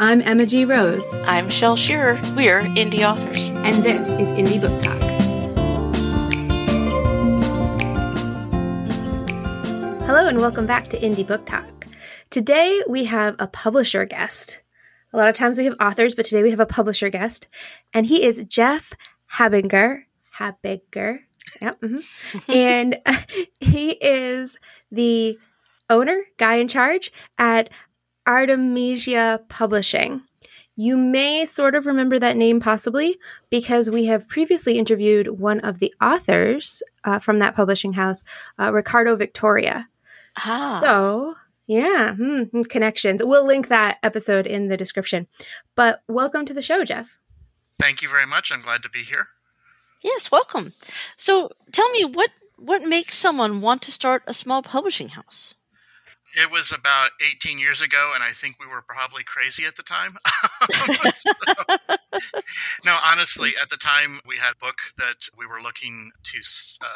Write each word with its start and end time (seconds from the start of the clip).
I'm 0.00 0.22
Emma 0.22 0.46
G. 0.46 0.64
Rose. 0.64 1.04
I'm 1.26 1.50
Shel 1.50 1.74
Shearer. 1.74 2.20
We're 2.36 2.62
indie 2.76 3.04
authors. 3.04 3.48
And 3.50 3.82
this 3.82 4.08
is 4.10 4.28
Indie 4.28 4.60
Book 4.60 4.80
Talk. 4.80 4.96
Hello, 10.06 10.28
and 10.28 10.38
welcome 10.38 10.66
back 10.66 10.86
to 10.90 11.00
Indie 11.00 11.26
Book 11.26 11.44
Talk. 11.46 11.88
Today 12.30 12.80
we 12.88 13.06
have 13.06 13.34
a 13.40 13.48
publisher 13.48 14.04
guest. 14.04 14.60
A 15.12 15.16
lot 15.16 15.28
of 15.28 15.34
times 15.34 15.58
we 15.58 15.64
have 15.64 15.74
authors, 15.80 16.14
but 16.14 16.26
today 16.26 16.44
we 16.44 16.50
have 16.50 16.60
a 16.60 16.66
publisher 16.66 17.08
guest, 17.08 17.48
and 17.92 18.06
he 18.06 18.22
is 18.22 18.44
Geoff 18.44 18.92
Habiger. 19.32 20.04
Habiger. 20.30 21.22
Yep. 21.60 21.80
Mm-hmm. 21.80 22.52
and 22.56 22.98
he 23.58 23.90
is 23.90 24.58
the 24.92 25.40
owner, 25.90 26.22
guy 26.36 26.56
in 26.56 26.68
charge 26.68 27.12
at 27.38 27.70
Artemisia 28.28 29.40
Publishing. 29.48 30.20
You 30.76 30.98
may 30.98 31.46
sort 31.46 31.74
of 31.74 31.86
remember 31.86 32.18
that 32.18 32.36
name 32.36 32.60
possibly 32.60 33.18
because 33.48 33.88
we 33.88 34.04
have 34.04 34.28
previously 34.28 34.78
interviewed 34.78 35.40
one 35.40 35.60
of 35.60 35.78
the 35.78 35.94
authors 36.02 36.82
uh, 37.04 37.18
from 37.20 37.38
that 37.38 37.56
publishing 37.56 37.94
house, 37.94 38.22
uh, 38.60 38.70
Ricardo 38.70 39.16
Victoria. 39.16 39.88
Ah. 40.36 40.78
So, 40.82 41.36
yeah, 41.66 42.14
hmm, 42.16 42.42
hmm, 42.42 42.62
connections. 42.64 43.22
We'll 43.24 43.46
link 43.46 43.68
that 43.68 43.96
episode 44.02 44.46
in 44.46 44.68
the 44.68 44.76
description. 44.76 45.26
But 45.74 46.02
welcome 46.06 46.44
to 46.44 46.54
the 46.54 46.62
show, 46.62 46.84
Geoff. 46.84 47.18
Thank 47.80 48.02
you 48.02 48.10
very 48.10 48.26
much. 48.26 48.52
I'm 48.52 48.60
glad 48.60 48.82
to 48.82 48.90
be 48.90 49.04
here. 49.04 49.28
Yes, 50.04 50.30
welcome. 50.30 50.72
So, 51.16 51.48
tell 51.72 51.90
me 51.92 52.04
what 52.04 52.30
what 52.56 52.82
makes 52.82 53.16
someone 53.16 53.62
want 53.62 53.80
to 53.82 53.92
start 53.92 54.22
a 54.26 54.34
small 54.34 54.62
publishing 54.62 55.08
house? 55.10 55.54
It 56.36 56.50
was 56.50 56.72
about 56.72 57.10
18 57.26 57.58
years 57.58 57.80
ago, 57.80 58.12
and 58.14 58.22
I 58.22 58.30
think 58.30 58.56
we 58.60 58.66
were 58.66 58.82
probably 58.82 59.24
crazy 59.24 59.64
at 59.64 59.76
the 59.76 59.82
time. 59.82 60.12
so, 61.14 61.32
no, 62.84 62.96
honestly, 63.06 63.52
at 63.62 63.70
the 63.70 63.76
time 63.76 64.20
we 64.26 64.36
had 64.36 64.52
a 64.52 64.64
book 64.64 64.76
that 64.98 65.28
we 65.36 65.46
were 65.46 65.62
looking 65.62 66.10
to 66.24 66.38
uh, 66.82 66.86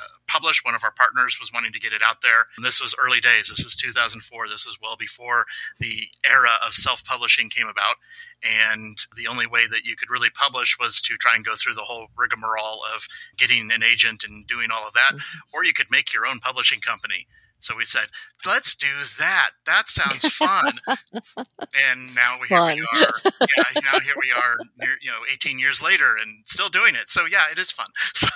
uh, 0.00 0.16
publish. 0.26 0.64
One 0.64 0.74
of 0.74 0.82
our 0.82 0.92
partners 0.92 1.36
was 1.38 1.52
wanting 1.52 1.72
to 1.72 1.80
get 1.80 1.92
it 1.92 2.02
out 2.02 2.22
there. 2.22 2.46
And 2.56 2.64
this 2.64 2.80
was 2.80 2.94
early 2.98 3.20
days. 3.20 3.48
This 3.48 3.60
is 3.60 3.76
2004. 3.76 4.48
This 4.48 4.66
is 4.66 4.78
well 4.80 4.96
before 4.96 5.44
the 5.78 6.08
era 6.24 6.56
of 6.66 6.72
self 6.72 7.04
publishing 7.04 7.50
came 7.50 7.66
about. 7.68 7.96
And 8.42 8.96
the 9.16 9.26
only 9.26 9.46
way 9.46 9.66
that 9.66 9.84
you 9.84 9.96
could 9.96 10.08
really 10.08 10.30
publish 10.30 10.78
was 10.80 11.02
to 11.02 11.16
try 11.16 11.34
and 11.34 11.44
go 11.44 11.54
through 11.54 11.74
the 11.74 11.82
whole 11.82 12.06
rigmarole 12.16 12.80
of 12.94 13.06
getting 13.36 13.70
an 13.72 13.82
agent 13.82 14.24
and 14.24 14.46
doing 14.46 14.68
all 14.72 14.86
of 14.86 14.94
that. 14.94 15.12
Mm-hmm. 15.12 15.38
Or 15.52 15.64
you 15.64 15.74
could 15.74 15.90
make 15.90 16.14
your 16.14 16.26
own 16.26 16.38
publishing 16.38 16.80
company. 16.80 17.26
So 17.60 17.76
we 17.76 17.84
said, 17.84 18.06
let's 18.46 18.74
do 18.74 18.88
that. 19.18 19.50
That 19.66 19.88
sounds 19.88 20.26
fun. 20.34 20.72
and 21.14 22.14
now 22.14 22.36
here 22.48 22.58
fun. 22.58 22.76
we 22.76 22.80
are. 22.80 23.12
Yeah, 23.24 23.80
now 23.92 24.00
here 24.00 24.14
we 24.20 24.32
are, 24.32 24.58
you 25.00 25.10
know, 25.10 25.20
18 25.32 25.58
years 25.58 25.82
later 25.82 26.16
and 26.16 26.42
still 26.46 26.68
doing 26.68 26.94
it. 26.94 27.08
So 27.08 27.26
yeah, 27.30 27.44
it 27.52 27.58
is 27.58 27.70
fun. 27.70 27.86
So 28.14 28.28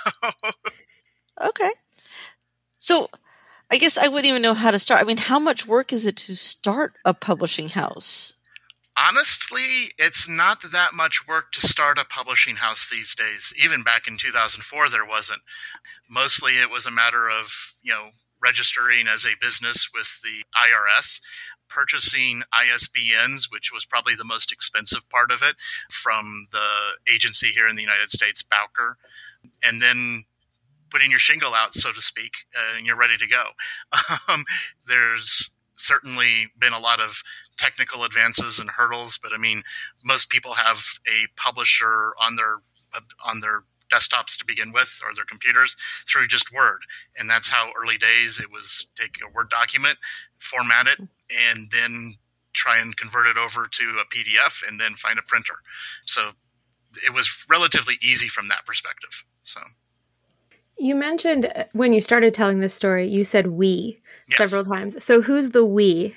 okay. 1.41 1.71
So 2.77 3.09
I 3.71 3.77
guess 3.77 3.97
I 3.97 4.07
wouldn't 4.07 4.27
even 4.27 4.41
know 4.41 4.53
how 4.53 4.71
to 4.71 4.79
start. 4.79 5.01
I 5.01 5.05
mean, 5.05 5.17
how 5.17 5.39
much 5.39 5.65
work 5.67 5.91
is 5.91 6.05
it 6.05 6.17
to 6.17 6.35
start 6.35 6.93
a 7.03 7.13
publishing 7.13 7.69
house? 7.69 8.33
Honestly, 8.97 9.91
it's 9.97 10.29
not 10.29 10.61
that 10.71 10.91
much 10.93 11.27
work 11.27 11.51
to 11.53 11.67
start 11.67 11.97
a 11.97 12.05
publishing 12.05 12.55
house 12.55 12.89
these 12.89 13.13
days. 13.15 13.53
Even 13.61 13.83
back 13.83 14.07
in 14.07 14.17
2004, 14.17 14.89
there 14.89 15.05
wasn't. 15.05 15.41
Mostly 16.09 16.53
it 16.53 16.69
was 16.69 16.85
a 16.85 16.91
matter 16.91 17.29
of, 17.29 17.51
you 17.81 17.91
know, 17.91 18.09
registering 18.45 19.07
as 19.07 19.25
a 19.25 19.33
business 19.41 19.89
with 19.93 20.19
the 20.23 20.43
IRS, 20.55 21.19
purchasing 21.67 22.43
ISBNs, 22.53 23.51
which 23.51 23.71
was 23.73 23.85
probably 23.85 24.15
the 24.15 24.23
most 24.23 24.51
expensive 24.51 25.07
part 25.09 25.31
of 25.31 25.41
it, 25.41 25.55
from 25.91 26.47
the 26.51 27.11
agency 27.11 27.47
here 27.47 27.67
in 27.67 27.75
the 27.75 27.81
United 27.81 28.09
States, 28.09 28.43
Bowker, 28.43 28.97
and 29.63 29.81
then 29.81 30.23
putting 30.91 31.09
your 31.09 31.19
shingle 31.19 31.53
out, 31.53 31.73
so 31.73 31.91
to 31.91 32.01
speak, 32.01 32.31
uh, 32.55 32.77
and 32.77 32.85
you're 32.85 32.97
ready 32.97 33.17
to 33.17 33.27
go. 33.27 33.45
Um, 34.27 34.43
there's 34.87 35.51
certainly 35.73 36.47
been 36.57 36.73
a 36.73 36.79
lot 36.79 36.99
of 36.99 37.21
technical 37.57 38.03
advances 38.03 38.59
and 38.59 38.69
hurdles, 38.69 39.19
but 39.21 39.31
I 39.33 39.37
mean, 39.37 39.61
most 40.03 40.29
people 40.29 40.53
have 40.53 40.79
a 41.07 41.27
publisher 41.35 42.13
on 42.19 42.35
their 42.35 42.57
on 43.23 43.41
their 43.41 43.63
desktops 43.93 44.37
to 44.37 44.45
begin 44.45 44.71
with 44.73 44.99
or 45.03 45.13
their 45.15 45.25
computers 45.25 45.75
through 46.09 46.27
just 46.27 46.53
Word. 46.53 46.79
And 47.17 47.29
that's 47.29 47.49
how 47.49 47.71
early 47.81 47.97
days 47.97 48.39
it 48.39 48.51
was 48.51 48.87
take 48.95 49.17
a 49.23 49.31
Word 49.31 49.49
document, 49.49 49.97
format 50.39 50.87
it, 50.87 50.99
and 50.99 51.71
then 51.71 52.13
try 52.53 52.79
and 52.79 52.95
convert 52.97 53.27
it 53.27 53.37
over 53.37 53.67
to 53.69 53.83
a 53.99 54.15
PDF 54.15 54.67
and 54.67 54.79
then 54.79 54.93
find 54.93 55.19
a 55.19 55.23
printer. 55.23 55.55
So 56.03 56.31
it 57.05 57.13
was 57.13 57.45
relatively 57.49 57.95
easy 58.01 58.27
from 58.27 58.47
that 58.47 58.65
perspective. 58.65 59.23
So 59.43 59.59
you 60.77 60.95
mentioned 60.95 61.51
uh, 61.55 61.65
when 61.73 61.93
you 61.93 62.01
started 62.01 62.33
telling 62.33 62.59
this 62.59 62.73
story, 62.73 63.07
you 63.07 63.23
said 63.23 63.47
we 63.47 63.99
yes. 64.29 64.37
several 64.37 64.63
times. 64.63 65.03
So 65.03 65.21
who's 65.21 65.51
the 65.51 65.65
we? 65.65 66.15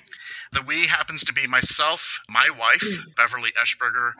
The 0.52 0.62
we 0.62 0.86
happens 0.86 1.24
to 1.24 1.32
be 1.32 1.46
myself, 1.46 2.20
my 2.28 2.48
wife, 2.58 2.82
hmm. 2.82 3.10
Beverly 3.16 3.50
Eschberger, 3.60 4.12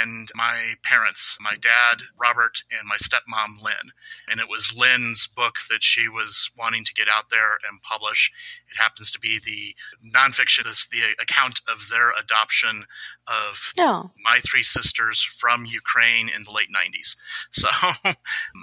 and 0.00 0.28
my 0.34 0.74
parents, 0.82 1.36
my 1.40 1.56
dad, 1.60 2.02
Robert, 2.18 2.62
and 2.70 2.88
my 2.88 2.96
stepmom, 2.96 3.62
Lynn. 3.62 3.92
And 4.30 4.40
it 4.40 4.48
was 4.48 4.76
Lynn's 4.76 5.26
book 5.26 5.56
that 5.70 5.82
she 5.82 6.08
was 6.08 6.50
wanting 6.58 6.84
to 6.84 6.94
get 6.94 7.08
out 7.08 7.30
there 7.30 7.58
and 7.70 7.82
publish. 7.82 8.32
It 8.70 8.80
happens 8.80 9.10
to 9.12 9.20
be 9.20 9.38
the 9.38 9.74
nonfiction, 10.16 10.64
this, 10.64 10.88
the 10.88 11.00
account 11.20 11.60
of 11.68 11.88
their 11.88 12.12
adoption 12.20 12.84
of 13.26 13.72
oh. 13.78 14.10
my 14.24 14.38
three 14.40 14.62
sisters 14.62 15.22
from 15.22 15.64
Ukraine 15.64 16.28
in 16.28 16.44
the 16.44 16.52
late 16.54 16.68
90s. 16.74 17.16
So, 17.52 17.68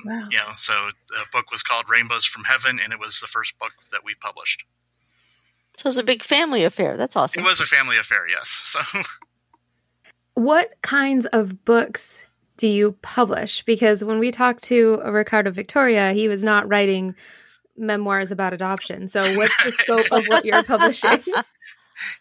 wow. 0.05 0.27
you 0.29 0.37
know, 0.37 0.51
so 0.57 0.89
the 1.09 1.25
book 1.31 1.51
was 1.51 1.63
called 1.63 1.89
Rainbows 1.89 2.25
from 2.25 2.43
Heaven, 2.43 2.79
and 2.81 2.93
it 2.93 2.99
was 2.99 3.19
the 3.19 3.27
first 3.27 3.57
book 3.59 3.71
that 3.91 4.03
we 4.05 4.15
published. 4.15 4.63
So 5.77 5.87
it 5.87 5.89
was 5.89 5.97
a 5.97 6.03
big 6.03 6.23
family 6.23 6.63
affair. 6.63 6.97
That's 6.97 7.15
awesome. 7.15 7.43
It 7.43 7.45
was 7.45 7.59
a 7.59 7.65
family 7.65 7.97
affair, 7.97 8.27
yes. 8.27 8.77
So, 8.93 10.41
what 10.41 10.73
kinds 10.81 11.25
of 11.27 11.63
books 11.63 12.27
do 12.57 12.67
you 12.67 12.91
publish? 13.01 13.63
Because 13.63 14.03
when 14.03 14.19
we 14.19 14.31
talked 14.31 14.63
to 14.65 14.97
Ricardo 15.05 15.51
Victoria, 15.51 16.11
he 16.11 16.27
was 16.27 16.43
not 16.43 16.67
writing 16.67 17.15
memoirs 17.77 18.31
about 18.31 18.53
adoption. 18.53 19.07
So, 19.07 19.21
what's 19.37 19.63
the 19.63 19.71
scope 19.71 20.11
of 20.11 20.25
what 20.27 20.45
you're 20.45 20.63
publishing? 20.63 21.19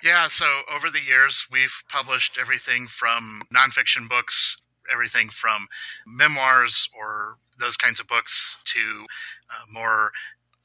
Yeah, 0.03 0.29
so 0.29 0.47
over 0.73 0.91
the 0.91 1.01
years, 1.01 1.47
we've 1.51 1.83
published 1.89 2.39
everything 2.41 2.87
from 2.87 3.43
nonfiction 3.53 4.09
books, 4.09 4.63
everything 4.93 5.29
from 5.29 5.67
memoirs 6.07 6.89
or 6.97 7.39
those 7.61 7.77
kinds 7.77 8.01
of 8.01 8.07
books 8.07 8.63
to 8.67 9.07
uh, 9.51 9.65
more 9.73 10.13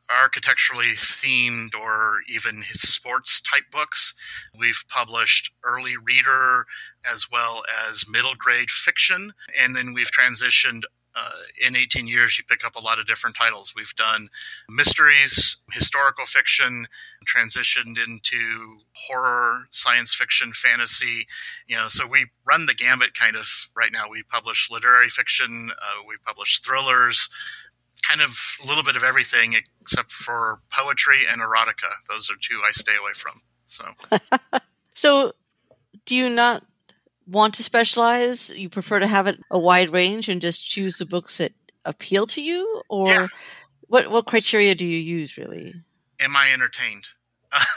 architecturally 0.10 0.94
themed 0.96 1.76
or 1.80 2.18
even 2.28 2.56
his 2.56 2.82
sports 2.82 3.42
type 3.42 3.66
books. 3.72 4.14
We've 4.58 4.84
published 4.90 5.52
early 5.64 5.96
reader 5.98 6.66
as 7.10 7.28
well 7.32 7.62
as 7.90 8.06
middle 8.10 8.36
grade 8.38 8.70
fiction, 8.70 9.32
and 9.60 9.76
then 9.76 9.94
we've 9.94 10.12
transitioned. 10.12 10.84
Uh, 11.16 11.66
in 11.68 11.76
18 11.76 12.08
years, 12.08 12.38
you 12.38 12.44
pick 12.48 12.64
up 12.64 12.76
a 12.76 12.80
lot 12.80 13.00
of 13.00 13.08
different 13.08 13.36
titles. 13.36 13.74
We've 13.76 13.96
done 13.96 14.30
mysteries, 14.70 15.58
historical 15.74 16.28
fiction, 16.28 16.86
transitioned 17.28 17.98
into 17.98 18.78
horror, 18.94 19.56
science 19.72 20.14
fiction, 20.14 20.52
fantasy. 20.54 21.26
You 21.68 21.78
know, 21.78 21.88
so 21.88 22.06
we 22.06 22.28
run 22.46 22.68
the 22.68 22.76
gambit 22.76 23.16
kind 23.16 23.36
of 23.36 23.48
right 23.76 23.92
now. 23.92 24.04
We 24.10 24.22
publish 24.22 24.70
literary 24.70 25.10
fiction, 25.10 25.72
uh, 25.72 26.04
we 26.08 26.16
publish 26.26 26.60
thrillers, 26.62 27.28
kind 28.08 28.22
of 28.22 28.58
a 28.64 28.68
little 28.68 28.84
bit 28.84 28.96
of 28.96 29.04
everything 29.04 29.56
except 29.82 30.12
for 30.12 30.60
poetry 30.72 31.20
and 31.32 31.42
erotica. 31.42 31.92
Those 32.10 32.30
are 32.30 32.36
two 32.42 32.62
I 32.68 32.72
stay 32.72 32.94
away 33.00 33.14
from. 33.16 33.42
So, 33.68 33.86
so 34.94 35.32
do 36.06 36.16
you 36.16 36.30
not 36.30 36.64
want 37.28 37.54
to 37.56 37.64
specialize? 37.64 38.58
You 38.58 38.70
prefer 38.70 39.00
to 39.00 39.08
have 39.08 39.28
it 39.28 39.40
a 39.52 39.60
wide 39.60 39.92
range 39.92 40.30
and 40.30 40.42
just 40.42 40.68
choose 40.68 40.98
the 40.98 41.06
books 41.06 41.38
that 41.38 41.54
appeal 41.86 42.26
to 42.28 42.44
you, 42.44 42.82
or 42.90 43.08
yeah. 43.08 43.28
what? 43.88 44.10
What 44.10 44.26
criteria 44.26 44.76
do 44.76 44.86
you 44.86 44.98
use 44.98 45.38
really? 45.38 45.74
Am 46.20 46.36
I 46.36 46.50
entertained? 46.54 47.06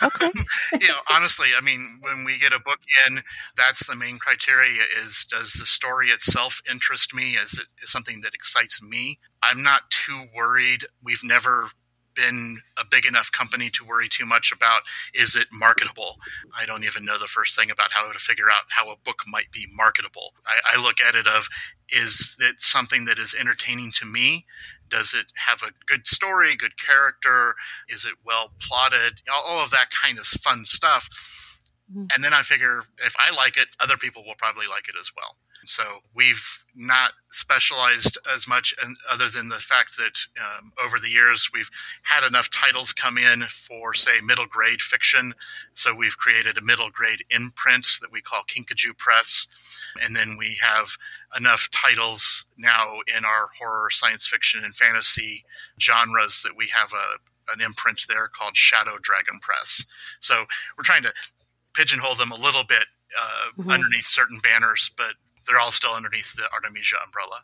Okay. 0.02 0.30
you 0.80 0.88
know, 0.88 0.94
honestly, 1.10 1.48
I 1.56 1.62
mean, 1.62 1.98
when 2.00 2.24
we 2.24 2.38
get 2.38 2.52
a 2.52 2.60
book 2.60 2.78
in, 3.06 3.20
that's 3.56 3.86
the 3.86 3.96
main 3.96 4.18
criteria: 4.18 4.82
is 5.04 5.26
does 5.30 5.52
the 5.54 5.66
story 5.66 6.08
itself 6.08 6.60
interest 6.70 7.14
me? 7.14 7.32
Is 7.32 7.54
it 7.54 7.66
is 7.82 7.90
something 7.90 8.20
that 8.22 8.34
excites 8.34 8.82
me? 8.82 9.18
I'm 9.42 9.62
not 9.62 9.90
too 9.90 10.24
worried. 10.34 10.84
We've 11.02 11.24
never 11.24 11.70
been 12.14 12.58
a 12.78 12.84
big 12.90 13.06
enough 13.06 13.30
company 13.32 13.70
to 13.70 13.84
worry 13.84 14.08
too 14.08 14.26
much 14.26 14.52
about 14.52 14.82
is 15.14 15.36
it 15.36 15.46
marketable 15.52 16.16
i 16.58 16.64
don't 16.64 16.84
even 16.84 17.04
know 17.04 17.18
the 17.18 17.26
first 17.26 17.56
thing 17.56 17.70
about 17.70 17.90
how 17.92 18.10
to 18.10 18.18
figure 18.18 18.50
out 18.50 18.62
how 18.68 18.90
a 18.90 18.96
book 19.04 19.22
might 19.26 19.50
be 19.52 19.66
marketable 19.74 20.34
i, 20.46 20.76
I 20.76 20.82
look 20.82 21.00
at 21.00 21.14
it 21.14 21.26
of 21.26 21.48
is 21.88 22.36
it 22.40 22.60
something 22.60 23.04
that 23.06 23.18
is 23.18 23.34
entertaining 23.38 23.92
to 23.92 24.06
me 24.06 24.44
does 24.92 25.14
it 25.14 25.26
have 25.34 25.62
a 25.62 25.72
good 25.86 26.06
story, 26.06 26.54
good 26.54 26.78
character? 26.78 27.54
Is 27.88 28.04
it 28.04 28.12
well 28.24 28.52
plotted? 28.60 29.22
All 29.32 29.64
of 29.64 29.70
that 29.70 29.86
kind 29.90 30.18
of 30.18 30.26
fun 30.26 30.66
stuff. 30.66 31.08
Mm-hmm. 31.90 32.06
And 32.14 32.22
then 32.22 32.34
I 32.34 32.42
figure 32.42 32.82
if 32.98 33.14
I 33.18 33.34
like 33.34 33.56
it, 33.56 33.68
other 33.80 33.96
people 33.96 34.22
will 34.24 34.36
probably 34.36 34.66
like 34.66 34.88
it 34.88 34.94
as 35.00 35.10
well. 35.16 35.36
So 35.64 35.82
we've 36.14 36.64
not 36.74 37.12
specialized 37.28 38.18
as 38.34 38.48
much, 38.48 38.74
other 39.10 39.28
than 39.28 39.48
the 39.48 39.56
fact 39.56 39.96
that 39.96 40.18
um, 40.40 40.72
over 40.84 40.98
the 40.98 41.08
years 41.08 41.50
we've 41.54 41.70
had 42.02 42.26
enough 42.26 42.50
titles 42.50 42.92
come 42.92 43.16
in 43.18 43.42
for, 43.42 43.94
say, 43.94 44.20
middle 44.24 44.46
grade 44.46 44.80
fiction. 44.80 45.32
So 45.74 45.94
we've 45.94 46.18
created 46.18 46.58
a 46.58 46.62
middle 46.62 46.90
grade 46.90 47.24
imprint 47.30 47.86
that 48.00 48.12
we 48.12 48.20
call 48.20 48.42
Kinkajou 48.44 48.96
Press, 48.98 49.46
and 50.02 50.16
then 50.16 50.36
we 50.38 50.56
have 50.60 50.88
enough 51.36 51.68
titles 51.70 52.46
now 52.58 52.94
in 53.16 53.24
our 53.24 53.48
horror, 53.58 53.90
science 53.90 54.26
fiction, 54.26 54.64
and 54.64 54.74
fantasy 54.74 55.44
genres 55.80 56.42
that 56.42 56.56
we 56.56 56.66
have 56.68 56.92
a 56.92 57.18
an 57.52 57.60
imprint 57.60 58.02
there 58.08 58.28
called 58.28 58.56
Shadow 58.56 58.98
Dragon 59.02 59.38
Press. 59.40 59.84
So 60.20 60.44
we're 60.78 60.84
trying 60.84 61.02
to 61.02 61.12
pigeonhole 61.74 62.14
them 62.14 62.30
a 62.30 62.36
little 62.36 62.64
bit 62.64 62.84
uh, 63.20 63.50
mm-hmm. 63.60 63.70
underneath 63.70 64.04
certain 64.04 64.38
banners, 64.42 64.90
but 64.96 65.14
they're 65.46 65.60
all 65.60 65.72
still 65.72 65.92
underneath 65.92 66.34
the 66.34 66.44
Artemisia 66.52 66.96
umbrella. 67.04 67.42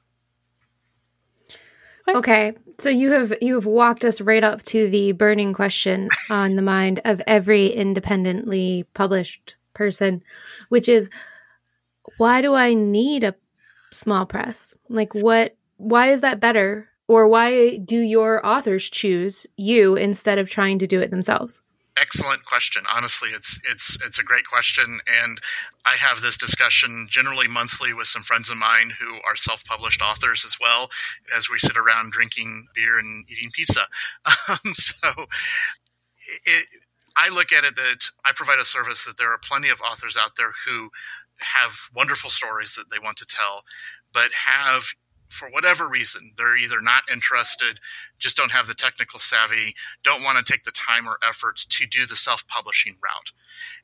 Okay, 2.09 2.55
so 2.79 2.89
you 2.89 3.13
have 3.13 3.35
you 3.43 3.55
have 3.55 3.67
walked 3.67 4.05
us 4.05 4.21
right 4.21 4.43
up 4.43 4.63
to 4.65 4.89
the 4.89 5.13
burning 5.13 5.53
question 5.53 6.09
on 6.31 6.57
the 6.57 6.63
mind 6.63 7.01
of 7.05 7.21
every 7.27 7.67
independently 7.67 8.87
published 8.95 9.57
person, 9.75 10.23
which 10.71 10.89
is 10.89 11.11
why 12.17 12.41
do 12.41 12.55
I 12.55 12.73
need 12.73 13.25
a 13.25 13.35
small 13.93 14.25
press? 14.25 14.75
Like 14.89 15.15
what 15.15 15.57
why 15.77 16.11
is 16.11 16.23
that 16.23 16.41
better 16.41 16.89
or 17.09 17.29
why 17.29 17.77
do 17.79 17.99
your 17.99 18.45
authors 18.47 18.89
choose 18.89 19.47
you 19.57 19.97
instead 19.97 20.39
of 20.39 20.49
trying 20.49 20.79
to 20.79 20.87
do 20.87 21.01
it 21.01 21.11
themselves? 21.11 21.61
Excellent 22.01 22.45
question. 22.45 22.83
Honestly, 22.93 23.31
it's 23.31 23.61
it's 23.71 23.97
it's 24.05 24.19
a 24.19 24.25
great 24.25 24.45
question, 24.45 24.99
and 25.23 25.39
I 25.87 25.97
have 25.97 26.21
this 26.21 26.39
discussion 26.39 27.07
generally 27.11 27.49
monthly 27.49 27.93
with 27.93 28.07
some 28.07 28.23
friends 28.23 28.51
of 28.51 28.57
mine 28.57 28.91
who 28.99 29.15
are 29.29 29.37
self-published 29.37 30.03
authors 30.03 30.45
as 30.45 30.59
well, 30.61 30.91
as 31.37 31.49
we 31.51 31.59
sit 31.59 31.77
around 31.77 32.13
drinking 32.13 32.67
beer 32.75 32.99
and 32.99 33.25
eating 33.31 33.51
pizza. 33.53 33.83
Um, 34.49 34.73
so, 34.73 35.27
it, 36.47 36.67
I 37.17 37.29
look 37.29 37.53
at 37.53 37.65
it 37.65 37.77
that 37.77 38.11
I 38.25 38.33
provide 38.33 38.59
a 38.59 38.65
service 38.65 39.05
that 39.05 39.19
there 39.19 39.33
are 39.33 39.39
plenty 39.39 39.69
of 39.69 39.81
authors 39.81 40.17
out 40.17 40.37
there 40.37 40.53
who 40.65 40.89
have 41.41 41.73
wonderful 41.95 42.31
stories 42.31 42.75
that 42.75 42.91
they 42.91 42.99
want 42.99 43.19
to 43.19 43.27
tell, 43.27 43.63
but 44.13 44.31
have 44.33 44.85
for 45.29 45.49
whatever 45.51 45.89
reason, 45.89 46.33
they're 46.37 46.57
either 46.57 46.81
not 46.81 47.03
interested, 47.13 47.81
just 48.19 48.37
don't 48.37 48.51
have 48.51 48.67
the 48.67 48.75
technical 48.75 49.19
savvy, 49.19 49.75
don't 50.03 50.23
want 50.23 50.39
to 50.39 50.53
take 50.53 50.65
the 50.65 50.73
time 50.73 51.07
or 51.07 51.19
effort 51.29 51.65
to 51.69 51.87
do 51.87 52.07
the 52.07 52.17
self 52.17 52.47
publishing 52.49 52.95
route. 53.03 53.33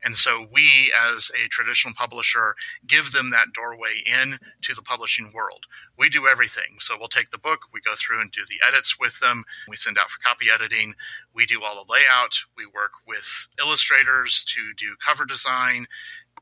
And 0.04 0.14
so 0.14 0.46
we, 0.52 0.92
as 1.14 1.30
a 1.42 1.48
traditional 1.48 1.94
publisher, 1.94 2.54
give 2.86 3.12
them 3.12 3.30
that 3.30 3.52
doorway 3.52 4.02
in 4.06 4.36
to 4.62 4.74
the 4.74 4.82
publishing 4.82 5.30
world. 5.34 5.66
We 5.98 6.08
do 6.08 6.26
everything. 6.26 6.78
So 6.78 6.96
we'll 6.98 7.08
take 7.08 7.30
the 7.30 7.38
book, 7.38 7.60
we 7.72 7.80
go 7.80 7.94
through 7.96 8.20
and 8.20 8.30
do 8.30 8.42
the 8.48 8.60
edits 8.66 8.98
with 8.98 9.18
them, 9.20 9.44
we 9.68 9.76
send 9.76 9.98
out 9.98 10.10
for 10.10 10.20
copy 10.20 10.46
editing, 10.52 10.94
we 11.34 11.46
do 11.46 11.62
all 11.62 11.84
the 11.84 11.92
layout, 11.92 12.36
we 12.56 12.66
work 12.66 12.92
with 13.06 13.48
illustrators 13.58 14.44
to 14.48 14.72
do 14.76 14.96
cover 15.04 15.24
design, 15.24 15.86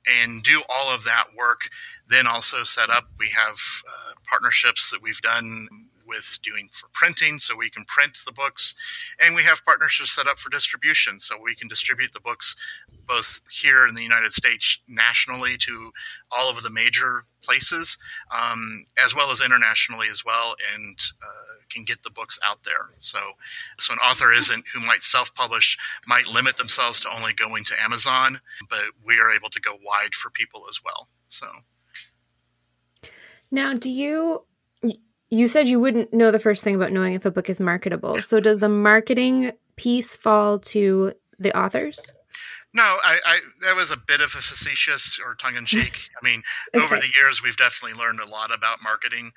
and 0.06 0.43
do 0.43 0.62
all 0.69 0.94
of 0.94 1.04
that 1.04 1.26
work. 1.37 1.69
Then 2.08 2.26
also 2.26 2.64
set 2.64 2.90
up, 2.90 3.04
we 3.19 3.28
have 3.28 3.58
uh, 3.87 4.12
partnerships 4.28 4.90
that 4.90 5.02
we've 5.02 5.20
done 5.20 5.69
with 6.12 6.38
doing 6.43 6.69
for 6.73 6.88
printing 6.93 7.38
so 7.38 7.56
we 7.56 7.70
can 7.70 7.85
print 7.87 8.19
the 8.26 8.32
books. 8.32 8.75
And 9.20 9.35
we 9.35 9.43
have 9.43 9.64
partnerships 9.64 10.12
set 10.12 10.26
up 10.26 10.38
for 10.38 10.50
distribution 10.50 11.19
so 11.20 11.37
we 11.43 11.55
can 11.55 11.69
distribute 11.69 12.12
the 12.12 12.20
books 12.20 12.55
both 13.06 13.41
here 13.50 13.87
in 13.88 13.94
the 13.94 14.03
united 14.03 14.32
states 14.32 14.79
nationally 14.88 15.56
to 15.59 15.93
all 16.31 16.50
of 16.50 16.62
the 16.62 16.70
major 16.70 17.25
places 17.43 17.99
um, 18.31 18.85
as 19.03 19.14
well 19.14 19.31
as 19.31 19.41
internationally 19.41 20.06
as 20.11 20.25
well 20.25 20.55
and 20.75 20.97
uh, 21.23 21.55
can 21.70 21.85
get 21.85 22.03
the 22.03 22.11
books 22.11 22.38
out 22.44 22.62
there. 22.65 22.91
So 23.00 23.19
so 23.79 23.93
an 23.93 23.99
author 23.99 24.32
isn't 24.32 24.65
who 24.73 24.81
might 24.87 25.03
self-publish 25.03 25.79
might 26.06 26.26
limit 26.26 26.56
themselves 26.56 27.00
to 27.00 27.08
only 27.17 27.32
going 27.32 27.65
to 27.65 27.82
amazon 27.82 28.38
but 28.70 28.85
we 29.05 29.19
are 29.19 29.32
able 29.32 29.50
to 29.50 29.61
go 29.61 29.79
wide 29.85 30.15
for 30.15 30.31
people 30.31 30.65
as 30.69 30.81
well. 30.85 31.08
So. 31.29 31.47
Now 33.50 33.75
do 33.75 33.91
you 33.91 34.44
you 35.32 35.49
said 35.49 35.67
you 35.67 35.81
wouldn't 35.81 36.12
know 36.12 36.31
the 36.31 36.38
first 36.38 36.62
thing 36.62 36.75
about 36.75 36.93
knowing 36.93 37.14
if 37.14 37.25
a 37.25 37.31
book 37.31 37.49
is 37.49 37.58
marketable. 37.58 38.20
So 38.20 38.38
does 38.38 38.58
the 38.58 38.69
marketing 38.69 39.52
piece 39.76 40.14
fall 40.14 40.58
to 40.58 41.14
the 41.38 41.56
authors? 41.58 42.12
No, 42.75 42.82
I, 42.82 43.19
I 43.25 43.38
that 43.62 43.75
was 43.75 43.90
a 43.90 43.96
bit 43.96 44.20
of 44.20 44.34
a 44.34 44.43
facetious 44.43 45.19
or 45.25 45.34
tongue 45.34 45.56
in 45.56 45.64
cheek. 45.64 46.00
I 46.23 46.25
mean, 46.25 46.43
okay. 46.75 46.84
over 46.84 46.96
the 46.96 47.08
years 47.20 47.43
we've 47.43 47.56
definitely 47.56 47.99
learned 47.99 48.20
a 48.20 48.31
lot 48.31 48.55
about 48.55 48.79
marketing, 48.82 49.32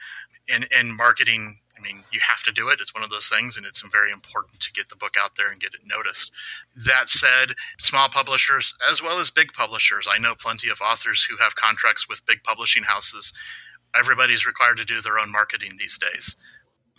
and 0.54 0.68
and 0.78 0.96
marketing. 0.98 1.56
I 1.78 1.82
mean, 1.82 2.04
you 2.12 2.22
have 2.22 2.44
to 2.44 2.54
do 2.54 2.70
it. 2.70 2.80
It's 2.80 2.94
one 2.94 3.04
of 3.04 3.10
those 3.10 3.28
things, 3.28 3.58
and 3.58 3.66
it's 3.66 3.82
very 3.90 4.12
important 4.12 4.62
to 4.62 4.72
get 4.72 4.88
the 4.90 4.96
book 4.96 5.16
out 5.22 5.36
there 5.36 5.50
and 5.50 5.60
get 5.60 5.74
it 5.74 5.82
noticed. 5.86 6.32
That 6.86 7.10
said, 7.10 7.56
small 7.80 8.08
publishers 8.08 8.74
as 8.90 9.02
well 9.02 9.20
as 9.20 9.30
big 9.30 9.52
publishers, 9.52 10.08
I 10.10 10.18
know 10.18 10.36
plenty 10.36 10.70
of 10.70 10.80
authors 10.80 11.24
who 11.24 11.36
have 11.38 11.56
contracts 11.56 12.08
with 12.08 12.26
big 12.26 12.44
publishing 12.44 12.84
houses 12.84 13.34
everybody's 13.98 14.46
required 14.46 14.78
to 14.78 14.86
do 14.86 15.02
their 15.02 15.20
own 15.20 15.32
marketing 15.32 15.72
these 15.80 15.98
days. 15.98 16.36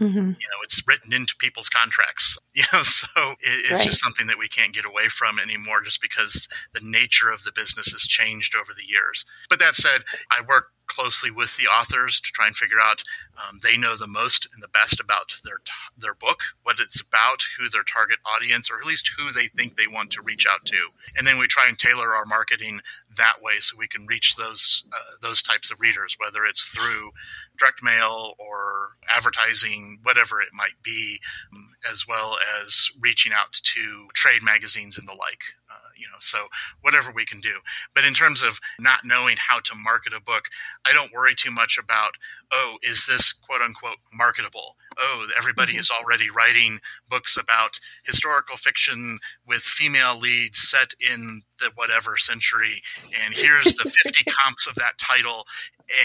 Mm-hmm. 0.00 0.19
You 0.19 0.25
know, 0.26 0.60
it's 0.62 0.82
written 0.87 1.12
into 1.14 1.34
people's 1.38 1.69
contracts. 1.69 2.38
You 2.56 2.64
know, 2.72 2.84
so 2.84 3.08
it, 3.32 3.37
it's 3.43 3.72
right. 3.72 3.87
just 3.87 4.02
something 4.02 4.26
that 4.28 4.38
we 4.38 4.48
can't 4.48 4.72
get 4.72 4.87
away 4.87 5.08
from 5.08 5.38
anymore, 5.38 5.82
just 5.82 6.00
because 6.00 6.48
the 6.72 6.81
nature 6.82 7.31
of 7.31 7.43
the 7.43 7.52
business 7.54 7.88
has 7.93 8.00
changed 8.00 8.56
over 8.56 8.72
the 8.75 8.87
years. 8.87 9.26
But 9.50 9.58
that 9.58 9.75
said, 9.75 10.04
I 10.31 10.43
work 10.48 10.69
closely 10.86 11.30
with 11.30 11.56
the 11.56 11.66
authors 11.66 12.20
to 12.20 12.32
try 12.32 12.46
and 12.46 12.56
figure 12.56 12.80
out 12.80 13.02
um, 13.36 13.60
they 13.62 13.76
know 13.76 13.96
the 13.96 14.06
most 14.06 14.48
and 14.52 14.62
the 14.62 14.68
best 14.68 15.00
about 15.00 15.34
their 15.44 15.60
their 15.98 16.14
book, 16.14 16.40
what 16.62 16.80
it's 16.80 17.00
about, 17.00 17.42
who 17.58 17.68
their 17.68 17.82
target 17.82 18.18
audience, 18.24 18.70
or 18.70 18.78
at 18.78 18.86
least 18.86 19.10
who 19.16 19.30
they 19.32 19.46
think 19.48 19.76
they 19.76 19.86
want 19.86 20.10
to 20.12 20.22
reach 20.22 20.46
out 20.46 20.64
to, 20.66 20.88
and 21.16 21.26
then 21.26 21.38
we 21.38 21.46
try 21.46 21.66
and 21.68 21.78
tailor 21.78 22.14
our 22.14 22.24
marketing 22.24 22.80
that 23.16 23.42
way 23.42 23.54
so 23.60 23.76
we 23.78 23.88
can 23.88 24.06
reach 24.06 24.36
those 24.36 24.84
uh, 24.92 25.16
those 25.22 25.42
types 25.42 25.70
of 25.70 25.80
readers, 25.80 26.16
whether 26.18 26.44
it's 26.44 26.68
through 26.68 27.10
direct 27.58 27.82
mail 27.82 28.34
or 28.38 28.90
advertising, 29.14 29.98
whatever 30.02 30.40
it 30.40 30.48
might 30.52 30.76
be, 30.82 31.20
um, 31.54 31.68
as 31.90 32.06
well 32.08 32.36
as 32.62 32.90
reaching 33.00 33.32
out 33.32 33.52
to 33.52 34.08
trade 34.14 34.42
magazines 34.42 34.98
and 34.98 35.08
the 35.08 35.12
like. 35.12 35.42
Uh, 35.70 35.85
you 35.96 36.06
know, 36.06 36.19
so 36.19 36.38
whatever 36.82 37.10
we 37.12 37.25
can 37.25 37.40
do. 37.40 37.54
But 37.94 38.04
in 38.04 38.14
terms 38.14 38.43
of 38.43 38.58
not 38.81 39.00
knowing 39.04 39.37
how 39.38 39.60
to 39.60 39.75
market 39.75 40.12
a 40.12 40.20
book, 40.20 40.44
I 40.84 40.93
don't 40.93 41.12
worry 41.12 41.34
too 41.34 41.50
much 41.50 41.78
about, 41.82 42.12
oh, 42.53 42.76
is 42.82 43.06
this 43.06 43.32
quote 43.32 43.60
unquote 43.60 43.98
marketable? 44.15 44.76
Oh, 44.98 45.26
everybody 45.36 45.72
mm-hmm. 45.72 45.81
is 45.81 45.91
already 45.91 46.31
writing 46.31 46.79
books 47.10 47.36
about 47.36 47.79
historical 48.05 48.56
fiction 48.56 49.19
with 49.46 49.62
female 49.62 50.19
leads 50.19 50.58
set 50.58 50.93
in 51.00 51.43
the 51.58 51.70
whatever 51.74 52.17
century, 52.17 52.82
and 53.24 53.34
here's 53.34 53.74
the 53.76 53.91
50 54.05 54.24
comps 54.31 54.67
of 54.67 54.74
that 54.76 54.98
title, 54.98 55.44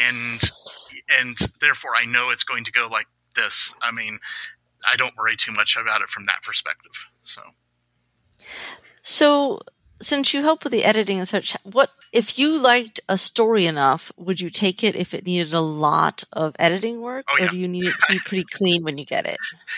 and 0.09 0.41
and 1.19 1.37
therefore 1.59 1.91
I 1.97 2.05
know 2.05 2.29
it's 2.29 2.43
going 2.43 2.63
to 2.63 2.71
go 2.71 2.87
like 2.91 3.07
this. 3.35 3.73
I 3.81 3.91
mean, 3.91 4.19
I 4.89 4.95
don't 4.95 5.15
worry 5.17 5.35
too 5.35 5.51
much 5.53 5.77
about 5.77 6.01
it 6.01 6.09
from 6.09 6.25
that 6.25 6.43
perspective. 6.43 6.91
So. 7.23 7.41
So 9.03 9.59
since 10.01 10.33
you 10.33 10.41
help 10.41 10.63
with 10.63 10.73
the 10.73 10.83
editing 10.83 11.19
and 11.19 11.27
such, 11.27 11.55
what 11.63 11.91
if 12.11 12.37
you 12.37 12.61
liked 12.61 12.99
a 13.07 13.17
story 13.17 13.65
enough, 13.65 14.11
would 14.17 14.41
you 14.41 14.49
take 14.49 14.83
it 14.83 14.95
if 14.95 15.13
it 15.13 15.25
needed 15.25 15.53
a 15.53 15.61
lot 15.61 16.23
of 16.33 16.55
editing 16.59 17.01
work, 17.01 17.25
oh, 17.31 17.37
yeah. 17.39 17.45
or 17.45 17.49
do 17.49 17.57
you 17.57 17.67
need 17.67 17.85
it 17.85 17.93
to 17.93 18.13
be 18.13 18.19
pretty 18.25 18.45
clean 18.53 18.83
when 18.83 18.97
you 18.97 19.05
get 19.05 19.25
it? 19.25 19.37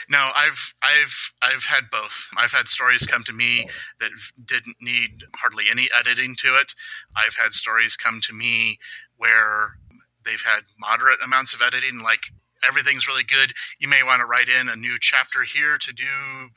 No, 0.10 0.30
I've 0.36 0.74
I've 0.82 1.34
I've 1.42 1.66
had 1.66 1.84
both. 1.92 2.30
I've 2.38 2.52
had 2.52 2.68
stories 2.68 3.06
come 3.06 3.24
to 3.26 3.34
me 3.34 3.68
that 4.00 4.12
didn't 4.46 4.78
need 4.82 5.24
hardly 5.36 5.66
any 5.70 5.90
editing 5.98 6.36
to 6.40 6.56
it. 6.60 6.74
I've 7.16 7.36
had 7.36 7.54
stories 7.54 7.96
come 7.96 8.20
to 8.24 8.34
me 8.34 8.78
where 9.18 9.78
they've 10.26 10.42
had 10.42 10.64
moderate 10.80 11.24
amounts 11.24 11.54
of 11.54 11.62
editing, 11.62 12.00
like 12.00 12.32
everything's 12.68 13.08
really 13.08 13.24
good. 13.24 13.54
You 13.80 13.88
may 13.88 14.04
want 14.04 14.20
to 14.20 14.26
write 14.26 14.50
in 14.50 14.70
a 14.70 14.76
new 14.76 14.98
chapter 15.00 15.44
here 15.44 15.78
to 15.78 15.94
do 15.94 16.06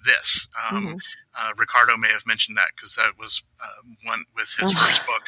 this. 0.05 0.49
Um, 0.71 0.87
mm-hmm. 0.87 0.97
uh, 1.39 1.51
Ricardo 1.57 1.97
may 1.97 2.09
have 2.09 2.27
mentioned 2.27 2.57
that 2.57 2.71
because 2.77 2.95
that 2.97 3.13
was 3.19 3.43
uh, 3.63 3.83
one 4.05 4.25
with 4.35 4.55
his 4.59 4.73
first 4.73 5.07
book. 5.07 5.23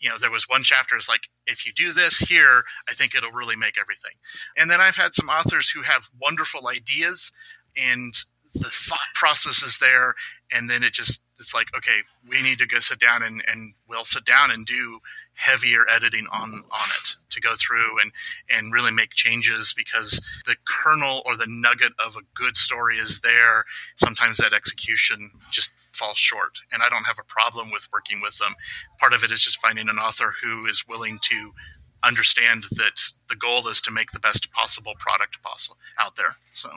You 0.00 0.10
know, 0.10 0.18
there 0.18 0.30
was 0.30 0.48
one 0.48 0.62
chapter 0.62 0.96
is 0.96 1.08
like, 1.08 1.28
if 1.46 1.66
you 1.66 1.72
do 1.72 1.92
this 1.92 2.18
here, 2.18 2.62
I 2.88 2.94
think 2.94 3.14
it'll 3.14 3.32
really 3.32 3.56
make 3.56 3.78
everything. 3.78 4.12
And 4.56 4.70
then 4.70 4.80
I've 4.80 4.96
had 4.96 5.14
some 5.14 5.28
authors 5.28 5.70
who 5.70 5.82
have 5.82 6.08
wonderful 6.20 6.68
ideas 6.68 7.32
and 7.76 8.14
the 8.54 8.70
thought 8.70 9.00
process 9.14 9.62
is 9.62 9.78
there, 9.78 10.14
and 10.52 10.70
then 10.70 10.82
it 10.84 10.92
just 10.92 11.20
it's 11.38 11.54
like, 11.54 11.66
okay, 11.76 11.98
we 12.28 12.40
need 12.42 12.58
to 12.58 12.66
go 12.66 12.78
sit 12.78 13.00
down 13.00 13.22
and, 13.22 13.42
and 13.48 13.74
we'll 13.88 14.04
sit 14.04 14.24
down 14.24 14.52
and 14.52 14.64
do 14.64 15.00
heavier 15.34 15.84
editing 15.90 16.26
on 16.32 16.50
on 16.50 16.88
it 17.00 17.16
to 17.30 17.40
go 17.40 17.54
through 17.56 18.00
and 18.00 18.12
and 18.50 18.72
really 18.72 18.92
make 18.92 19.10
changes 19.10 19.74
because 19.76 20.20
the 20.46 20.56
kernel 20.66 21.22
or 21.26 21.36
the 21.36 21.46
nugget 21.48 21.92
of 22.04 22.16
a 22.16 22.20
good 22.34 22.56
story 22.56 22.98
is 22.98 23.20
there 23.20 23.64
sometimes 23.96 24.36
that 24.38 24.52
execution 24.52 25.30
just 25.50 25.74
falls 25.94 26.18
short. 26.18 26.58
And 26.72 26.82
I 26.82 26.88
don't 26.88 27.06
have 27.06 27.18
a 27.18 27.24
problem 27.24 27.70
with 27.70 27.88
working 27.92 28.20
with 28.20 28.36
them. 28.38 28.54
Part 28.98 29.12
of 29.12 29.22
it 29.22 29.30
is 29.30 29.42
just 29.42 29.60
finding 29.60 29.88
an 29.88 29.98
author 29.98 30.34
who 30.42 30.66
is 30.66 30.84
willing 30.88 31.18
to 31.22 31.52
understand 32.02 32.64
that 32.72 33.00
the 33.28 33.36
goal 33.36 33.66
is 33.68 33.80
to 33.82 33.90
make 33.90 34.10
the 34.10 34.20
best 34.20 34.52
possible 34.52 34.94
product 34.98 35.40
possible 35.42 35.78
out 35.98 36.16
there. 36.16 36.36
So 36.52 36.68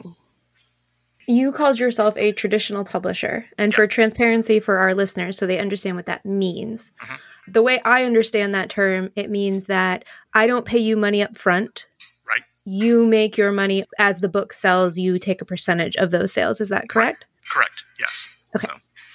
you 1.28 1.52
called 1.52 1.78
yourself 1.78 2.16
a 2.16 2.32
traditional 2.32 2.86
publisher 2.86 3.46
and 3.58 3.72
yep. 3.72 3.76
for 3.76 3.88
transparency 3.88 4.62
for 4.62 4.78
our 4.78 4.94
listeners 4.94 5.38
so 5.38 5.46
they 5.46 5.60
understand 5.60 5.98
what 5.98 6.06
that 6.06 6.26
means. 6.26 6.92
Mm-hmm. 7.02 7.16
The 7.48 7.64
way 7.64 7.82
I 7.82 8.04
understand 8.04 8.54
that 8.54 8.70
term, 8.70 9.10
it 9.16 9.30
means 9.30 9.66
that 9.66 10.06
I 10.34 10.48
don't 10.48 10.66
pay 10.66 10.80
you 10.80 10.98
money 10.98 11.22
up 11.22 11.38
front. 11.38 11.88
Right. 12.28 12.42
You 12.66 13.06
make 13.06 13.38
your 13.38 13.52
money 13.52 13.86
as 14.00 14.20
the 14.20 14.30
book 14.30 14.52
sells, 14.54 14.98
you 14.98 15.18
take 15.20 15.42
a 15.42 15.46
percentage 15.46 15.96
of 15.96 16.12
those 16.12 16.34
sales. 16.34 16.60
Is 16.60 16.70
that 16.70 16.90
correct? 16.90 17.26
Correct. 17.50 17.84
Yes. 18.00 18.36
Okay. 18.56 18.68
So 18.68 18.74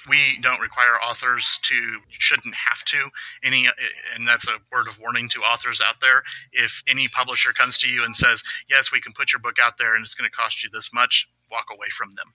we 0.09 0.39
don't 0.41 0.61
require 0.61 1.01
authors 1.03 1.59
to 1.63 1.99
shouldn't 2.09 2.55
have 2.55 2.85
to 2.85 3.09
any 3.45 3.69
uh, 3.69 3.73
and 4.15 4.27
that's 4.27 4.49
a 4.49 4.59
word 4.73 4.89
of 4.89 4.99
warning 5.01 5.29
to 5.29 5.41
authors 5.41 5.81
out 5.87 6.01
there 6.01 6.23
if 6.53 6.83
any 6.89 7.09
publisher 7.09 7.53
comes 7.53 7.79
to 7.79 7.89
you 7.89 8.05
and 8.05 8.17
says 8.17 8.43
yes 8.69 8.93
we 8.93 9.01
can 9.01 9.13
put 9.13 9.33
your 9.33 9.41
book 9.41 9.57
out 9.63 9.79
there 9.79 9.95
and 9.95 10.03
it's 10.03 10.15
going 10.15 10.29
to 10.29 10.37
cost 10.37 10.63
you 10.65 10.71
this 10.73 10.93
much 10.93 11.29
walk 11.53 11.67
away 11.73 11.89
from 11.91 12.09
them 12.17 12.27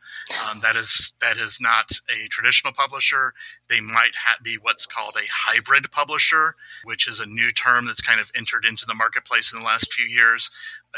um, 0.49 0.59
that 0.61 0.75
is 0.75 1.13
that 1.19 1.37
is 1.37 1.59
not 1.59 1.91
a 2.09 2.27
traditional 2.29 2.71
publisher 2.71 3.33
they 3.69 3.81
might 3.81 4.15
ha- 4.15 4.37
be 4.43 4.57
what's 4.61 4.85
called 4.85 5.15
a 5.15 5.27
hybrid 5.31 5.91
publisher 5.91 6.55
which 6.85 7.07
is 7.07 7.19
a 7.19 7.25
new 7.25 7.51
term 7.51 7.85
that's 7.85 8.01
kind 8.01 8.21
of 8.21 8.31
entered 8.35 8.63
into 8.63 8.85
the 8.85 8.93
marketplace 8.93 9.51
in 9.51 9.59
the 9.59 9.65
last 9.65 9.91
few 9.91 10.05
years 10.05 10.49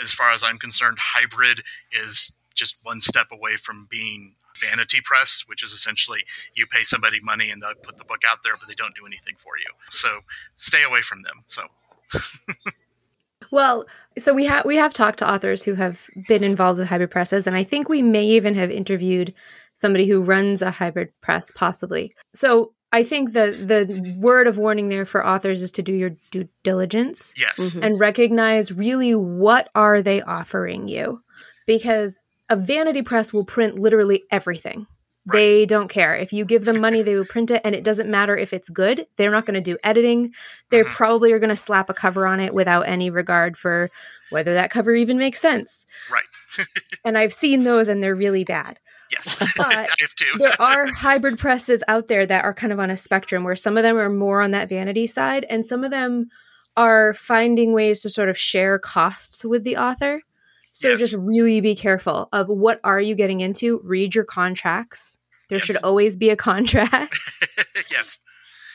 as 0.03 0.13
far 0.13 0.31
as 0.31 0.43
i'm 0.43 0.57
concerned 0.57 0.97
hybrid 0.99 1.61
is 1.91 2.33
just 2.53 2.77
one 2.83 2.99
step 2.99 3.27
away 3.31 3.55
from 3.55 3.87
being 3.89 4.35
vanity 4.59 4.99
press, 5.03 5.43
which 5.47 5.63
is 5.63 5.71
essentially 5.71 6.19
you 6.53 6.67
pay 6.67 6.83
somebody 6.83 7.19
money 7.21 7.49
and 7.49 7.61
they'll 7.61 7.73
put 7.81 7.97
the 7.97 8.05
book 8.05 8.21
out 8.29 8.39
there, 8.43 8.53
but 8.59 8.67
they 8.67 8.75
don't 8.75 8.95
do 8.95 9.05
anything 9.05 9.35
for 9.37 9.57
you. 9.57 9.71
So 9.89 10.19
stay 10.57 10.83
away 10.83 11.01
from 11.01 11.23
them. 11.23 11.43
So. 11.47 11.63
well, 13.51 13.85
so 14.19 14.33
we 14.33 14.45
have 14.45 14.65
we 14.65 14.75
have 14.75 14.93
talked 14.93 15.19
to 15.19 15.31
authors 15.31 15.63
who 15.63 15.73
have 15.75 16.07
been 16.27 16.43
involved 16.43 16.79
with 16.79 16.87
hybrid 16.87 17.11
presses, 17.11 17.47
and 17.47 17.55
I 17.55 17.63
think 17.63 17.89
we 17.89 18.01
may 18.01 18.25
even 18.25 18.55
have 18.55 18.71
interviewed 18.71 19.33
somebody 19.73 20.07
who 20.07 20.21
runs 20.21 20.61
a 20.61 20.71
hybrid 20.71 21.09
press, 21.21 21.51
possibly. 21.55 22.13
So 22.33 22.73
I 22.91 23.03
think 23.03 23.33
the 23.33 23.51
the 23.51 24.15
word 24.19 24.47
of 24.47 24.57
warning 24.57 24.89
there 24.89 25.05
for 25.05 25.25
authors 25.25 25.61
is 25.61 25.71
to 25.73 25.81
do 25.81 25.93
your 25.93 26.11
due 26.31 26.45
diligence, 26.63 27.33
yes, 27.37 27.55
mm-hmm. 27.57 27.83
and 27.83 27.99
recognize 27.99 28.71
really 28.71 29.15
what 29.15 29.69
are 29.75 30.01
they 30.01 30.21
offering 30.21 30.87
you, 30.87 31.21
because 31.65 32.17
a 32.49 32.55
vanity 32.55 33.01
press 33.01 33.31
will 33.31 33.45
print 33.45 33.77
literally 33.77 34.23
everything. 34.31 34.87
Right. 35.29 35.39
They 35.39 35.65
don't 35.65 35.89
care. 35.89 36.15
If 36.15 36.33
you 36.33 36.45
give 36.45 36.65
them 36.65 36.79
money, 36.81 37.01
they 37.01 37.15
will 37.15 37.25
print 37.25 37.51
it, 37.51 37.61
and 37.63 37.75
it 37.75 37.83
doesn't 37.83 38.09
matter 38.09 38.35
if 38.35 38.53
it's 38.53 38.69
good. 38.69 39.05
They're 39.15 39.31
not 39.31 39.45
going 39.45 39.55
to 39.55 39.61
do 39.61 39.77
editing. 39.83 40.33
They 40.69 40.81
mm-hmm. 40.81 40.91
probably 40.91 41.31
are 41.31 41.39
going 41.39 41.49
to 41.49 41.55
slap 41.55 41.89
a 41.89 41.93
cover 41.93 42.27
on 42.27 42.39
it 42.39 42.53
without 42.53 42.87
any 42.87 43.09
regard 43.09 43.57
for 43.57 43.89
whether 44.29 44.53
that 44.53 44.71
cover 44.71 44.93
even 44.93 45.17
makes 45.17 45.39
sense. 45.39 45.85
Right. 46.11 46.67
and 47.05 47.17
I've 47.17 47.33
seen 47.33 47.63
those, 47.63 47.89
and 47.89 48.01
they're 48.01 48.15
really 48.15 48.43
bad. 48.43 48.79
Yes, 49.11 49.35
but 49.57 49.89
there 50.37 50.53
are 50.61 50.87
hybrid 50.87 51.37
presses 51.39 51.83
out 51.87 52.07
there 52.07 52.25
that 52.25 52.43
are 52.43 52.53
kind 52.53 52.71
of 52.71 52.79
on 52.79 52.89
a 52.89 52.97
spectrum 52.97 53.43
where 53.43 53.55
some 53.55 53.77
of 53.77 53.83
them 53.83 53.97
are 53.97 54.09
more 54.09 54.41
on 54.41 54.51
that 54.51 54.69
vanity 54.69 55.07
side, 55.07 55.45
and 55.49 55.65
some 55.65 55.83
of 55.83 55.91
them 55.91 56.29
are 56.77 57.13
finding 57.13 57.73
ways 57.73 58.01
to 58.01 58.09
sort 58.09 58.29
of 58.29 58.37
share 58.37 58.79
costs 58.79 59.43
with 59.43 59.63
the 59.63 59.77
author. 59.77 60.21
So 60.71 60.89
yes. 60.89 60.99
just 60.99 61.15
really 61.15 61.59
be 61.61 61.75
careful 61.75 62.29
of 62.31 62.47
what 62.47 62.79
are 62.83 63.01
you 63.01 63.15
getting 63.15 63.41
into. 63.41 63.81
Read 63.83 64.15
your 64.15 64.23
contracts. 64.23 65.17
There 65.49 65.57
yes. 65.57 65.65
should 65.65 65.77
always 65.77 66.15
be 66.15 66.29
a 66.29 66.35
contract. 66.35 67.17
yes. 67.91 68.19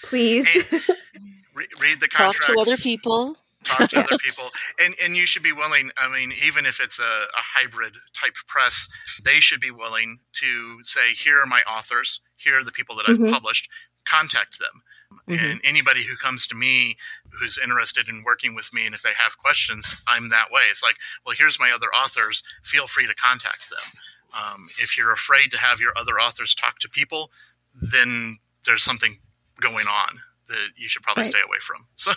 Please. 0.02 0.47
Re- 1.54 1.69
read 1.81 2.00
the 2.00 2.09
contracts. 2.09 2.47
Talk 2.47 2.57
to 2.57 2.61
other 2.61 2.76
people. 2.76 3.37
Talk 3.64 3.90
to 3.90 4.00
other 4.00 4.19
people, 4.25 4.45
and 4.81 4.95
and 5.02 5.16
you 5.16 5.25
should 5.25 5.43
be 5.43 5.52
willing. 5.52 5.90
I 5.97 6.12
mean, 6.12 6.33
even 6.45 6.66
if 6.66 6.81
it's 6.81 6.99
a, 6.99 7.02
a 7.02 7.43
hybrid 7.43 7.95
type 8.21 8.35
press, 8.47 8.88
they 9.25 9.40
should 9.40 9.61
be 9.61 9.71
willing 9.71 10.19
to 10.35 10.83
say, 10.83 11.12
"Here 11.14 11.38
are 11.38 11.47
my 11.47 11.62
authors. 11.71 12.21
Here 12.37 12.59
are 12.59 12.64
the 12.64 12.73
people 12.73 12.97
that 12.97 13.09
I've 13.09 13.19
mm-hmm. 13.19 13.33
published. 13.33 13.71
Contact 14.04 14.59
them." 14.59 14.83
Mm-hmm. 15.28 15.45
And 15.45 15.61
anybody 15.64 16.02
who 16.02 16.16
comes 16.16 16.47
to 16.49 16.54
me 16.54 16.97
who's 17.38 17.59
interested 17.59 18.09
in 18.09 18.23
working 18.25 18.54
with 18.54 18.73
me, 18.73 18.87
and 18.87 18.95
if 18.95 19.02
they 19.02 19.14
have 19.16 19.38
questions, 19.38 20.02
I'm 20.07 20.28
that 20.31 20.50
way. 20.50 20.62
It's 20.71 20.83
like, 20.83 20.97
well, 21.25 21.35
here's 21.37 21.59
my 21.59 21.73
other 21.75 21.88
authors. 21.88 22.43
Feel 22.62 22.87
free 22.87 23.07
to 23.07 23.14
contact 23.14 23.71
them. 23.71 24.00
Um, 24.37 24.67
if 24.81 24.99
you're 24.99 25.12
afraid 25.12 25.50
to 25.53 25.59
have 25.59 25.81
your 25.81 25.93
other 25.97 26.14
authors 26.14 26.55
talk 26.55 26.79
to 26.81 26.88
people, 26.88 27.31
then 27.75 28.38
there's 28.67 28.83
something 28.83 29.17
going 29.61 29.87
on 29.87 30.17
that 30.49 30.69
you 30.76 30.88
should 30.88 31.03
probably 31.03 31.23
right. 31.23 31.31
stay 31.31 31.41
away 31.47 31.59
from. 31.61 31.87
So. 31.97 32.12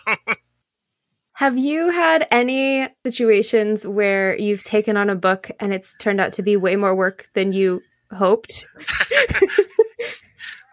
Have 1.34 1.56
you 1.56 1.92
had 1.92 2.26
any 2.32 2.90
situations 3.06 3.86
where 3.86 4.36
you've 4.40 4.64
taken 4.64 4.98
on 4.98 5.08
a 5.08 5.16
book 5.16 5.52
and 5.60 5.72
it's 5.72 5.96
turned 5.98 6.20
out 6.20 6.34
to 6.34 6.42
be 6.42 6.58
way 6.58 6.76
more 6.76 6.96
work 6.96 7.30
than 7.36 7.52
you 7.52 7.80
hoped? 8.12 8.66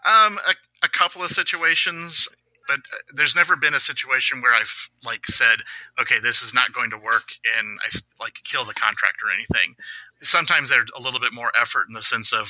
um, 0.06 0.38
a, 0.48 0.54
a 0.82 0.88
couple 0.88 1.22
of 1.22 1.30
situations 1.30 2.30
but 2.66 2.78
uh, 2.78 2.96
there's 3.14 3.36
never 3.36 3.56
been 3.56 3.74
a 3.74 3.80
situation 3.80 4.40
where 4.40 4.54
I've 4.54 4.90
like 5.04 5.26
said, 5.26 5.60
okay, 6.00 6.18
this 6.20 6.42
is 6.42 6.54
not 6.54 6.72
going 6.72 6.90
to 6.90 6.98
work, 6.98 7.32
and 7.58 7.78
I 7.84 7.88
like 8.20 8.34
kill 8.44 8.64
the 8.64 8.74
contract 8.74 9.18
or 9.22 9.30
anything. 9.30 9.74
Sometimes 10.20 10.68
there's 10.68 10.90
a 10.96 11.02
little 11.02 11.20
bit 11.20 11.32
more 11.32 11.52
effort 11.60 11.86
in 11.88 11.94
the 11.94 12.02
sense 12.02 12.32
of 12.32 12.48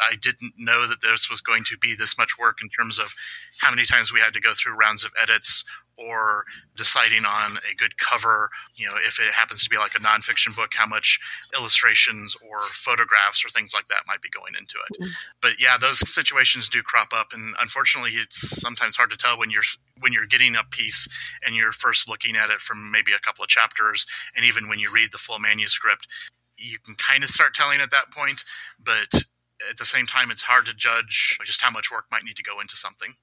I 0.00 0.16
didn't 0.16 0.54
know 0.56 0.86
that 0.86 1.00
this 1.02 1.30
was 1.30 1.40
going 1.40 1.64
to 1.64 1.78
be 1.78 1.94
this 1.94 2.16
much 2.18 2.38
work 2.38 2.58
in 2.62 2.68
terms 2.68 2.98
of 2.98 3.12
how 3.60 3.70
many 3.70 3.84
times 3.84 4.12
we 4.12 4.20
had 4.20 4.34
to 4.34 4.40
go 4.40 4.52
through 4.54 4.74
rounds 4.74 5.04
of 5.04 5.12
edits 5.22 5.64
or 6.00 6.44
deciding 6.76 7.24
on 7.24 7.58
a 7.70 7.74
good 7.76 7.96
cover. 7.98 8.48
You 8.76 8.86
know, 8.86 8.94
if 9.06 9.20
it 9.20 9.32
happens 9.32 9.62
to 9.64 9.70
be 9.70 9.76
like 9.76 9.94
a 9.94 9.98
nonfiction 9.98 10.56
book, 10.56 10.70
how 10.74 10.86
much 10.86 11.20
illustrations 11.56 12.36
or 12.48 12.60
photographs 12.62 13.44
or 13.44 13.48
things 13.50 13.74
like 13.74 13.86
that 13.88 14.02
might 14.06 14.22
be 14.22 14.30
going 14.30 14.54
into 14.58 14.76
it. 14.78 15.00
Mm-hmm. 15.00 15.10
But 15.42 15.60
yeah, 15.60 15.76
those 15.78 15.98
situations 16.10 16.68
do 16.68 16.82
crop 16.82 17.12
up, 17.12 17.32
and 17.32 17.54
unfortunately, 17.60 18.12
it's 18.12 18.60
sometimes 18.60 18.96
hard 18.96 19.10
to 19.10 19.16
tell 19.16 19.38
when 19.38 19.50
you're 19.50 19.62
when 20.00 20.12
you're 20.12 20.26
getting 20.26 20.56
a 20.56 20.64
piece 20.70 21.06
and 21.44 21.54
you're 21.54 21.72
first 21.72 22.08
looking 22.08 22.36
at 22.36 22.50
it 22.50 22.60
from 22.60 22.90
maybe 22.90 23.12
a 23.12 23.20
couple 23.20 23.44
of 23.44 23.50
chapters, 23.50 24.06
and 24.34 24.44
even 24.44 24.68
when 24.68 24.78
you 24.78 24.90
read 24.92 25.12
the 25.12 25.18
full 25.18 25.38
manuscript, 25.38 26.08
you 26.56 26.78
can 26.78 26.94
kind 26.94 27.22
of 27.22 27.30
start 27.30 27.54
telling 27.54 27.80
at 27.80 27.90
that 27.90 28.10
point, 28.10 28.42
but 28.84 29.22
at 29.68 29.76
the 29.76 29.84
same 29.84 30.06
time, 30.06 30.30
it's 30.30 30.42
hard 30.42 30.66
to 30.66 30.74
judge 30.74 31.38
just 31.44 31.62
how 31.62 31.70
much 31.70 31.90
work 31.90 32.06
might 32.10 32.24
need 32.24 32.36
to 32.36 32.42
go 32.42 32.60
into 32.60 32.76
something. 32.76 33.14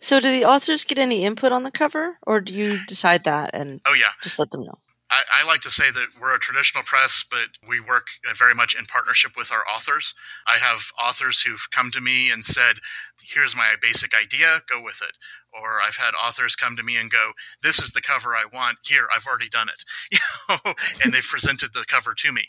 So, 0.00 0.20
do 0.20 0.30
the 0.30 0.44
authors 0.44 0.84
get 0.84 0.98
any 0.98 1.24
input 1.24 1.52
on 1.52 1.62
the 1.62 1.70
cover, 1.70 2.18
or 2.26 2.40
do 2.40 2.52
you 2.52 2.78
decide 2.86 3.24
that 3.24 3.50
and 3.54 3.80
oh 3.86 3.94
yeah, 3.94 4.12
just 4.22 4.38
let 4.38 4.50
them 4.50 4.64
know? 4.64 4.74
I, 5.10 5.22
I, 5.40 5.46
like 5.46 5.62
to 5.62 5.70
say 5.70 5.90
that 5.90 6.08
we're 6.20 6.34
a 6.34 6.38
traditional 6.38 6.84
press, 6.84 7.24
but 7.30 7.48
we 7.66 7.80
work 7.80 8.08
uh, 8.28 8.34
very 8.34 8.54
much 8.54 8.76
in 8.78 8.84
partnership 8.84 9.36
with 9.38 9.50
our 9.50 9.64
authors. 9.74 10.12
I 10.46 10.58
have 10.58 10.82
authors 11.02 11.40
who've 11.40 11.66
come 11.70 11.90
to 11.92 12.00
me 12.00 12.30
and 12.30 12.44
said, 12.44 12.76
"Here's 13.22 13.56
my 13.56 13.74
basic 13.80 14.14
idea, 14.14 14.62
go 14.68 14.82
with 14.82 15.00
it." 15.02 15.16
Or 15.52 15.80
I've 15.86 15.96
had 15.96 16.12
authors 16.14 16.54
come 16.54 16.76
to 16.76 16.82
me 16.82 16.96
and 16.96 17.10
go, 17.10 17.32
"This 17.62 17.78
is 17.78 17.92
the 17.92 18.02
cover 18.02 18.36
I 18.36 18.44
want. 18.52 18.78
Here, 18.84 19.08
I've 19.14 19.26
already 19.26 19.48
done 19.48 19.68
it," 19.68 19.84
you 20.12 20.18
know, 20.48 20.74
and 21.04 21.12
they've 21.12 21.22
presented 21.22 21.72
the 21.72 21.84
cover 21.88 22.14
to 22.14 22.32
me 22.32 22.46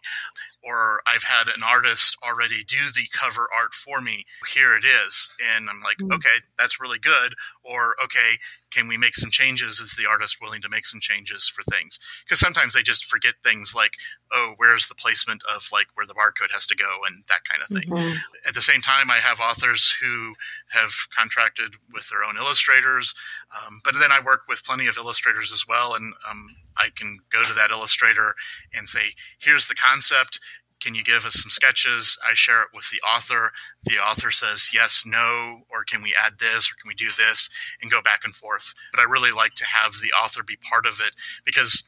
or 0.63 1.01
I've 1.07 1.23
had 1.23 1.47
an 1.47 1.63
artist 1.65 2.17
already 2.23 2.63
do 2.65 2.77
the 2.93 3.07
cover 3.13 3.47
art 3.55 3.73
for 3.73 4.01
me. 4.01 4.25
Here 4.53 4.75
it 4.75 4.83
is. 4.83 5.31
And 5.55 5.69
I'm 5.69 5.81
like, 5.81 5.97
mm-hmm. 5.97 6.13
okay, 6.13 6.35
that's 6.57 6.81
really 6.81 6.99
good. 6.99 7.33
Or, 7.63 7.95
okay, 8.03 8.37
can 8.71 8.87
we 8.87 8.97
make 8.97 9.15
some 9.15 9.31
changes? 9.31 9.79
Is 9.79 9.95
the 9.95 10.09
artist 10.09 10.37
willing 10.41 10.61
to 10.61 10.69
make 10.69 10.85
some 10.85 10.99
changes 10.99 11.47
for 11.47 11.63
things? 11.71 11.99
Because 12.25 12.39
sometimes 12.39 12.73
they 12.73 12.83
just 12.83 13.05
forget 13.05 13.35
things 13.43 13.73
like, 13.75 13.93
oh, 14.31 14.53
where's 14.57 14.87
the 14.87 14.95
placement 14.95 15.41
of 15.53 15.67
like 15.71 15.87
where 15.93 16.05
the 16.05 16.13
barcode 16.13 16.51
has 16.53 16.67
to 16.67 16.75
go 16.75 16.99
and 17.07 17.23
that 17.27 17.45
kind 17.49 17.63
of 17.63 17.67
thing. 17.69 17.89
Mm-hmm. 17.89 18.17
At 18.49 18.55
the 18.55 18.63
same 18.63 18.81
time, 18.81 19.11
I 19.11 19.17
have 19.17 19.39
authors 19.39 19.95
who 20.01 20.33
have 20.71 20.91
contracted 21.15 21.75
with 21.93 22.09
their 22.09 22.23
own 22.23 22.35
illustrators, 22.35 23.13
um, 23.55 23.79
but 23.83 23.93
then 23.99 24.11
I 24.11 24.21
work 24.25 24.41
with 24.49 24.65
plenty 24.65 24.87
of 24.87 24.97
illustrators 24.97 25.53
as 25.53 25.65
well. 25.69 25.93
And 25.93 26.11
um, 26.27 26.47
I 26.75 26.89
can 26.95 27.19
go 27.31 27.43
to 27.43 27.53
that 27.53 27.69
illustrator 27.69 28.33
and 28.73 28.89
say, 28.89 29.13
here's 29.37 29.67
the 29.67 29.75
concept. 29.75 30.39
Can 30.81 30.95
you 30.95 31.03
give 31.03 31.25
us 31.25 31.33
some 31.33 31.51
sketches? 31.51 32.17
I 32.27 32.33
share 32.33 32.63
it 32.63 32.69
with 32.73 32.89
the 32.89 32.99
author. 33.07 33.51
The 33.83 33.99
author 33.99 34.31
says 34.31 34.71
yes, 34.73 35.03
no, 35.05 35.59
or 35.69 35.83
can 35.83 36.01
we 36.01 36.15
add 36.19 36.39
this, 36.39 36.71
or 36.71 36.73
can 36.81 36.87
we 36.87 36.95
do 36.95 37.09
this, 37.19 37.51
and 37.83 37.91
go 37.91 38.01
back 38.01 38.21
and 38.23 38.33
forth. 38.33 38.73
But 38.91 39.01
I 39.01 39.03
really 39.03 39.31
like 39.31 39.53
to 39.55 39.65
have 39.65 39.93
the 40.01 40.11
author 40.17 40.41
be 40.41 40.57
part 40.67 40.87
of 40.87 40.99
it 41.05 41.13
because 41.45 41.83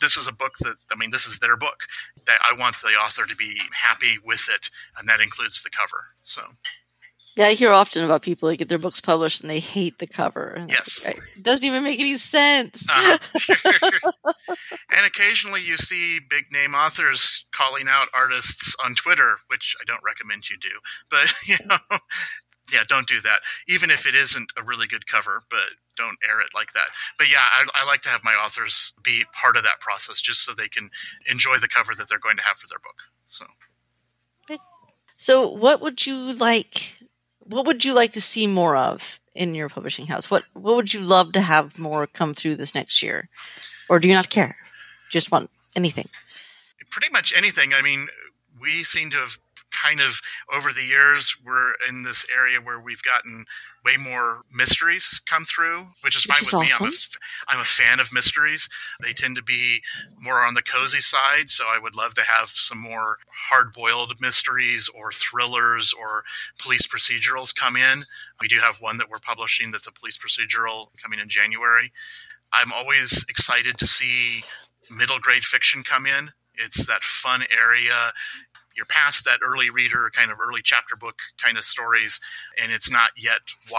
this 0.00 0.16
is 0.16 0.28
a 0.28 0.32
book 0.32 0.52
that 0.60 0.76
I 0.92 0.96
mean, 0.96 1.10
this 1.10 1.26
is 1.26 1.38
their 1.38 1.56
book. 1.56 1.80
That 2.26 2.40
I 2.44 2.58
want 2.58 2.76
the 2.82 2.88
author 2.88 3.24
to 3.26 3.36
be 3.36 3.58
happy 3.72 4.18
with 4.24 4.48
it, 4.52 4.70
and 4.98 5.08
that 5.08 5.20
includes 5.20 5.62
the 5.62 5.70
cover. 5.70 6.04
So 6.24 6.42
yeah, 7.36 7.48
I 7.48 7.52
hear 7.52 7.70
often 7.70 8.02
about 8.02 8.22
people 8.22 8.48
that 8.48 8.56
get 8.56 8.70
their 8.70 8.78
books 8.78 8.98
published 8.98 9.42
and 9.42 9.50
they 9.50 9.60
hate 9.60 9.98
the 9.98 10.06
cover. 10.06 10.64
Yes. 10.70 11.02
Like, 11.04 11.18
it 11.36 11.42
doesn't 11.42 11.66
even 11.66 11.84
make 11.84 12.00
any 12.00 12.16
sense. 12.16 12.86
Uh-huh. 12.88 13.92
and 14.90 15.06
occasionally 15.06 15.60
you 15.60 15.76
see 15.76 16.18
big 16.30 16.44
name 16.50 16.74
authors 16.74 17.44
calling 17.52 17.88
out 17.90 18.08
artists 18.14 18.74
on 18.82 18.94
Twitter, 18.94 19.36
which 19.48 19.76
I 19.78 19.84
don't 19.84 20.00
recommend 20.02 20.48
you 20.48 20.56
do. 20.56 20.70
But, 21.10 21.30
you 21.46 21.56
know, 21.66 21.98
yeah, 22.72 22.84
don't 22.88 23.06
do 23.06 23.20
that. 23.20 23.40
Even 23.68 23.90
if 23.90 24.06
it 24.06 24.14
isn't 24.14 24.54
a 24.56 24.62
really 24.62 24.86
good 24.86 25.06
cover, 25.06 25.42
but 25.50 25.68
don't 25.96 26.18
air 26.28 26.40
it 26.40 26.48
like 26.54 26.72
that. 26.72 26.88
But 27.18 27.30
yeah, 27.30 27.40
I, 27.40 27.66
I, 27.74 27.86
like 27.86 28.02
to 28.02 28.08
have 28.08 28.22
my 28.24 28.32
authors 28.32 28.92
be 29.02 29.24
part 29.32 29.56
of 29.56 29.62
that 29.64 29.80
process 29.80 30.20
just 30.20 30.44
so 30.44 30.52
they 30.52 30.68
can 30.68 30.90
enjoy 31.30 31.56
the 31.56 31.68
cover 31.68 31.92
that 31.94 32.08
they're 32.08 32.18
going 32.18 32.36
to 32.36 32.42
have 32.42 32.58
for 32.58 32.66
their 32.68 32.78
book. 32.78 32.96
So, 33.28 33.46
so 35.16 35.48
what 35.50 35.80
would 35.80 36.06
you 36.06 36.34
like? 36.34 36.98
What 37.40 37.66
would 37.66 37.84
you 37.84 37.94
like 37.94 38.12
to 38.12 38.20
see 38.20 38.46
more 38.46 38.76
of 38.76 39.20
in 39.34 39.54
your 39.54 39.68
publishing 39.68 40.06
house? 40.06 40.30
What 40.30 40.44
What 40.52 40.76
would 40.76 40.94
you 40.94 41.00
love 41.00 41.32
to 41.32 41.40
have 41.40 41.78
more 41.78 42.06
come 42.06 42.34
through 42.34 42.56
this 42.56 42.74
next 42.74 43.02
year, 43.02 43.28
or 43.88 43.98
do 43.98 44.08
you 44.08 44.14
not 44.14 44.30
care? 44.30 44.56
Just 45.10 45.30
want 45.30 45.50
anything? 45.74 46.08
Pretty 46.90 47.12
much 47.12 47.34
anything. 47.36 47.72
I 47.74 47.82
mean, 47.82 48.06
we 48.60 48.84
seem 48.84 49.10
to 49.10 49.16
have 49.18 49.38
kind 49.72 50.00
of 50.00 50.20
over 50.52 50.72
the 50.72 50.82
years 50.82 51.36
we're 51.44 51.72
in 51.88 52.02
this 52.02 52.24
area 52.36 52.60
where 52.60 52.80
we've 52.80 53.02
gotten 53.02 53.44
way 53.84 53.96
more 53.96 54.42
mysteries 54.54 55.20
come 55.28 55.44
through 55.44 55.82
which 56.02 56.16
is 56.16 56.24
fine 56.24 56.38
with 56.40 56.54
awesome. 56.54 56.86
me. 56.86 56.92
I'm 57.48 57.56
a, 57.56 57.56
I'm 57.56 57.60
a 57.60 57.64
fan 57.64 58.00
of 58.00 58.12
mysteries. 58.12 58.68
They 59.02 59.12
tend 59.12 59.36
to 59.36 59.42
be 59.42 59.80
more 60.20 60.44
on 60.44 60.54
the 60.54 60.62
cozy 60.62 61.00
side 61.00 61.50
so 61.50 61.64
i 61.64 61.78
would 61.78 61.96
love 61.96 62.14
to 62.14 62.22
have 62.22 62.48
some 62.48 62.80
more 62.80 63.18
hard-boiled 63.28 64.20
mysteries 64.20 64.88
or 64.94 65.12
thrillers 65.12 65.92
or 65.98 66.22
police 66.60 66.86
procedurals 66.86 67.54
come 67.54 67.76
in. 67.76 68.02
We 68.40 68.48
do 68.48 68.58
have 68.58 68.76
one 68.80 68.96
that 68.98 69.10
we're 69.10 69.18
publishing 69.18 69.70
that's 69.70 69.86
a 69.86 69.92
police 69.92 70.18
procedural 70.18 70.88
coming 71.02 71.18
in 71.20 71.28
january. 71.28 71.92
I'm 72.52 72.72
always 72.72 73.24
excited 73.28 73.78
to 73.78 73.86
see 73.86 74.42
middle 74.96 75.18
grade 75.18 75.44
fiction 75.44 75.82
come 75.82 76.06
in. 76.06 76.30
It's 76.54 76.86
that 76.86 77.02
fun 77.02 77.42
area 77.50 78.12
you're 78.76 78.86
past 78.86 79.24
that 79.24 79.40
early 79.44 79.70
reader 79.70 80.10
kind 80.14 80.30
of 80.30 80.38
early 80.40 80.60
chapter 80.62 80.96
book 80.96 81.18
kind 81.42 81.56
of 81.56 81.64
stories 81.64 82.20
and 82.62 82.70
it's 82.72 82.90
not 82.90 83.10
yet 83.16 83.40
ya 83.70 83.78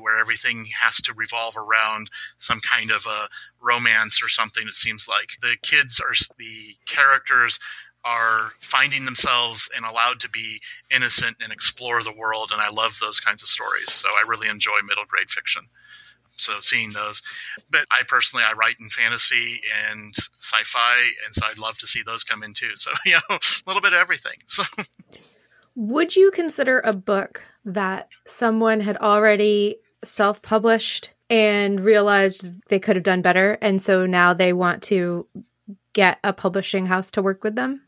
where 0.00 0.18
everything 0.18 0.66
has 0.78 0.96
to 0.96 1.14
revolve 1.14 1.56
around 1.56 2.10
some 2.38 2.60
kind 2.60 2.90
of 2.90 3.06
a 3.06 3.28
romance 3.62 4.22
or 4.22 4.28
something 4.28 4.64
it 4.64 4.74
seems 4.74 5.08
like. 5.08 5.30
The 5.40 5.56
kids 5.62 6.00
are 6.00 6.14
the 6.38 6.76
characters 6.86 7.58
are 8.04 8.50
finding 8.60 9.04
themselves 9.04 9.68
and 9.74 9.84
allowed 9.86 10.20
to 10.20 10.28
be 10.28 10.60
innocent 10.94 11.36
and 11.42 11.52
explore 11.52 12.02
the 12.02 12.12
world 12.12 12.50
and 12.52 12.60
i 12.60 12.68
love 12.68 12.98
those 13.00 13.18
kinds 13.18 13.42
of 13.42 13.48
stories 13.48 13.90
so 13.90 14.08
i 14.10 14.24
really 14.28 14.48
enjoy 14.48 14.78
middle 14.86 15.06
grade 15.08 15.30
fiction 15.30 15.62
so 16.36 16.60
seeing 16.60 16.92
those. 16.92 17.22
But 17.70 17.86
i 17.90 18.02
personally 18.06 18.44
i 18.48 18.52
write 18.52 18.76
in 18.80 18.88
fantasy 18.88 19.60
and 19.88 20.14
sci-fi 20.40 20.96
and 21.24 21.34
so 21.34 21.46
i'd 21.46 21.58
love 21.58 21.78
to 21.78 21.86
see 21.86 22.02
those 22.02 22.24
come 22.24 22.42
in 22.42 22.54
too. 22.54 22.72
So 22.76 22.90
you 23.06 23.12
know 23.12 23.20
a 23.30 23.40
little 23.66 23.82
bit 23.82 23.92
of 23.92 24.00
everything. 24.00 24.38
So 24.46 24.64
would 25.76 26.14
you 26.14 26.30
consider 26.30 26.80
a 26.84 26.92
book 26.92 27.42
that 27.64 28.08
someone 28.26 28.78
had 28.78 28.96
already 28.98 29.76
self-published 30.04 31.10
and 31.28 31.80
realized 31.80 32.46
they 32.68 32.78
could 32.78 32.94
have 32.94 33.02
done 33.02 33.22
better 33.22 33.58
and 33.60 33.82
so 33.82 34.06
now 34.06 34.32
they 34.32 34.52
want 34.52 34.84
to 34.84 35.26
get 35.92 36.20
a 36.22 36.32
publishing 36.32 36.86
house 36.86 37.10
to 37.12 37.22
work 37.22 37.42
with 37.42 37.56
them? 37.56 37.82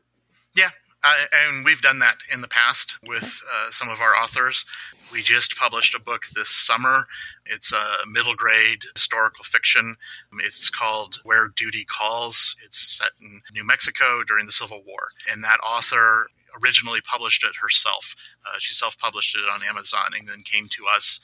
Yeah 0.56 0.70
and 1.04 1.64
we've 1.64 1.82
done 1.82 1.98
that 2.00 2.16
in 2.32 2.40
the 2.40 2.48
past 2.48 2.98
with 3.06 3.42
uh, 3.52 3.70
some 3.70 3.88
of 3.88 4.00
our 4.00 4.16
authors. 4.16 4.64
We 5.12 5.22
just 5.22 5.56
published 5.56 5.94
a 5.94 6.00
book 6.00 6.26
this 6.34 6.48
summer. 6.48 7.04
It's 7.46 7.72
a 7.72 7.84
middle 8.10 8.34
grade 8.34 8.82
historical 8.94 9.44
fiction. 9.44 9.94
It's 10.44 10.68
called 10.68 11.20
Where 11.24 11.48
Duty 11.56 11.84
Calls. 11.84 12.56
It's 12.64 12.98
set 12.98 13.10
in 13.20 13.40
New 13.52 13.64
Mexico 13.64 14.22
during 14.24 14.46
the 14.46 14.52
Civil 14.52 14.82
War. 14.86 15.08
And 15.30 15.42
that 15.44 15.60
author 15.60 16.26
originally 16.62 17.00
published 17.02 17.44
it 17.44 17.54
herself. 17.60 18.16
Uh, 18.46 18.56
she 18.58 18.74
self 18.74 18.98
published 18.98 19.36
it 19.36 19.48
on 19.52 19.60
Amazon 19.68 20.12
and 20.18 20.26
then 20.28 20.42
came 20.42 20.66
to 20.68 20.86
us 20.86 21.20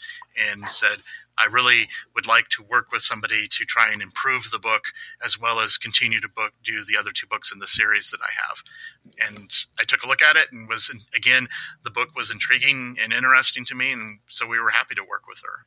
and 0.51 0.63
said, 0.71 0.99
I 1.39 1.47
really 1.47 1.89
would 2.15 2.27
like 2.27 2.49
to 2.51 2.63
work 2.63 2.93
with 2.93 3.03
somebody 3.03 3.49
to 3.49 3.65
try 3.65 3.91
and 3.91 4.03
improve 4.03 4.51
the 4.51 4.59
book 4.59 4.85
as 5.25 5.41
well 5.41 5.61
as 5.61 5.79
continue 5.79 6.21
to 6.21 6.29
book 6.29 6.53
do 6.63 6.85
the 6.85 6.97
other 6.97 7.11
two 7.11 7.27
books 7.27 7.53
in 7.53 7.59
the 7.59 7.67
series 7.67 8.11
that 8.11 8.21
I 8.21 8.31
have. 8.47 9.35
And 9.35 9.51
I 9.79 9.85
took 9.85 10.03
a 10.03 10.09
look 10.09 10.23
at 10.23 10.37
it 10.37 10.49
and 10.53 10.69
was 10.69 10.91
again 11.15 11.49
the 11.85 11.91
book 11.91 12.11
was 12.17 12.31
intriguing 12.31 12.97
and 13.03 13.13
interesting 13.13 13.65
to 13.67 13.75
me, 13.75 13.93
and 13.93 14.19
so 14.29 14.47
we 14.47 14.61
were 14.61 14.71
happy 14.71 14.95
to 14.95 15.03
work 15.03 15.27
with 15.29 15.41
her. 15.41 15.67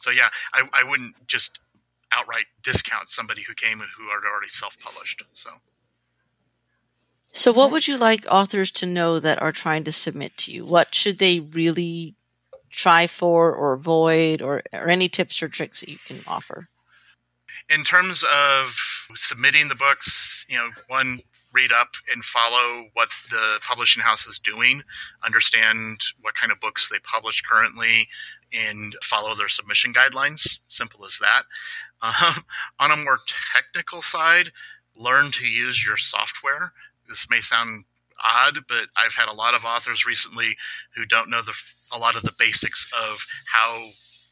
So 0.00 0.10
yeah, 0.10 0.28
I, 0.52 0.68
I 0.72 0.84
wouldn't 0.84 1.26
just 1.26 1.60
outright 2.12 2.46
discount 2.62 3.08
somebody 3.08 3.42
who 3.42 3.54
came 3.54 3.78
who 3.78 4.08
had 4.08 4.28
already 4.30 4.48
self-published. 4.48 5.22
So. 5.32 5.50
So, 7.32 7.52
what 7.52 7.70
would 7.70 7.86
you 7.86 7.98
like 7.98 8.24
authors 8.30 8.70
to 8.72 8.86
know 8.86 9.20
that 9.20 9.42
are 9.42 9.52
trying 9.52 9.84
to 9.84 9.92
submit 9.92 10.38
to 10.38 10.52
you? 10.52 10.64
What 10.64 10.94
should 10.94 11.18
they 11.18 11.40
really 11.40 12.15
try 12.76 13.06
for 13.06 13.52
or 13.52 13.72
avoid, 13.72 14.40
or, 14.40 14.62
or 14.72 14.88
any 14.88 15.08
tips 15.08 15.42
or 15.42 15.48
tricks 15.48 15.80
that 15.80 15.88
you 15.88 15.98
can 16.06 16.18
offer? 16.28 16.68
In 17.74 17.82
terms 17.82 18.24
of 18.32 18.76
submitting 19.14 19.68
the 19.68 19.74
books, 19.74 20.46
you 20.48 20.56
know, 20.56 20.68
one, 20.88 21.18
read 21.52 21.72
up 21.72 21.88
and 22.12 22.22
follow 22.22 22.84
what 22.92 23.08
the 23.30 23.58
publishing 23.62 24.02
house 24.02 24.26
is 24.26 24.38
doing, 24.38 24.82
understand 25.24 25.98
what 26.20 26.34
kind 26.34 26.52
of 26.52 26.60
books 26.60 26.90
they 26.90 26.98
publish 27.00 27.40
currently, 27.42 28.06
and 28.52 28.94
follow 29.02 29.34
their 29.34 29.48
submission 29.48 29.92
guidelines. 29.92 30.58
Simple 30.68 31.04
as 31.04 31.18
that. 31.18 31.42
Um, 32.02 32.44
on 32.78 32.90
a 32.90 33.04
more 33.04 33.18
technical 33.54 34.02
side, 34.02 34.50
learn 34.94 35.30
to 35.32 35.46
use 35.46 35.84
your 35.84 35.96
software. 35.96 36.72
This 37.08 37.26
may 37.30 37.40
sound 37.40 37.84
odd, 38.22 38.58
but 38.68 38.88
I've 38.96 39.14
had 39.14 39.28
a 39.28 39.34
lot 39.34 39.54
of 39.54 39.64
authors 39.64 40.06
recently 40.06 40.56
who 40.94 41.06
don't 41.06 41.30
know 41.30 41.42
the 41.42 41.58
a 41.92 41.98
lot 41.98 42.16
of 42.16 42.22
the 42.22 42.34
basics 42.38 42.90
of 43.08 43.24
how 43.52 43.88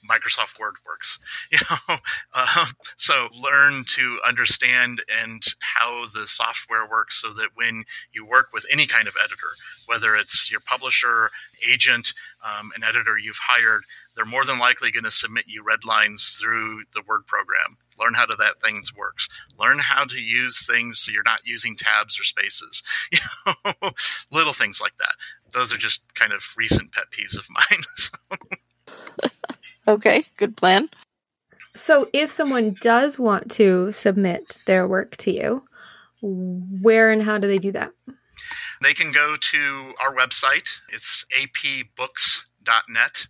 Microsoft 0.08 0.58
Word 0.60 0.74
works. 0.86 1.18
You 1.50 1.58
know, 1.70 1.96
uh, 2.32 2.66
so 2.96 3.28
learn 3.32 3.84
to 3.90 4.18
understand 4.26 5.02
and 5.22 5.42
how 5.60 6.06
the 6.12 6.26
software 6.26 6.88
works, 6.88 7.20
so 7.20 7.32
that 7.34 7.50
when 7.54 7.84
you 8.12 8.26
work 8.26 8.48
with 8.52 8.66
any 8.72 8.86
kind 8.86 9.06
of 9.06 9.14
editor, 9.22 9.52
whether 9.86 10.16
it's 10.16 10.50
your 10.50 10.60
publisher, 10.60 11.30
agent, 11.68 12.12
um, 12.44 12.72
an 12.74 12.82
editor 12.82 13.16
you've 13.18 13.38
hired, 13.40 13.82
they're 14.16 14.24
more 14.24 14.44
than 14.44 14.58
likely 14.58 14.90
going 14.90 15.04
to 15.04 15.10
submit 15.10 15.44
you 15.46 15.62
red 15.62 15.84
lines 15.84 16.38
through 16.40 16.82
the 16.94 17.02
Word 17.06 17.26
program. 17.26 17.76
Learn 17.98 18.14
how 18.14 18.24
to 18.26 18.36
that 18.36 18.60
things 18.60 18.94
works. 18.94 19.28
Learn 19.58 19.78
how 19.78 20.04
to 20.04 20.20
use 20.20 20.66
things 20.66 20.98
so 20.98 21.12
you're 21.12 21.22
not 21.22 21.40
using 21.44 21.76
tabs 21.76 22.18
or 22.18 22.24
spaces. 22.24 22.82
You 23.12 23.18
know, 23.82 23.90
little 24.32 24.52
things 24.52 24.80
like 24.80 24.96
that. 24.98 25.14
Those 25.52 25.72
are 25.72 25.78
just 25.78 26.12
kind 26.14 26.32
of 26.32 26.44
recent 26.56 26.92
pet 26.92 27.04
peeves 27.10 27.38
of 27.38 27.48
mine. 27.50 29.30
okay, 29.88 30.24
good 30.38 30.56
plan. 30.56 30.88
So, 31.76 32.08
if 32.12 32.30
someone 32.30 32.76
does 32.80 33.18
want 33.18 33.50
to 33.52 33.90
submit 33.90 34.60
their 34.66 34.86
work 34.86 35.16
to 35.18 35.32
you, 35.32 35.64
where 36.22 37.10
and 37.10 37.22
how 37.22 37.38
do 37.38 37.48
they 37.48 37.58
do 37.58 37.72
that? 37.72 37.92
They 38.80 38.94
can 38.94 39.12
go 39.12 39.36
to 39.36 39.94
our 40.00 40.14
website. 40.14 40.68
It's 40.92 41.24
apbooks.net 41.36 43.26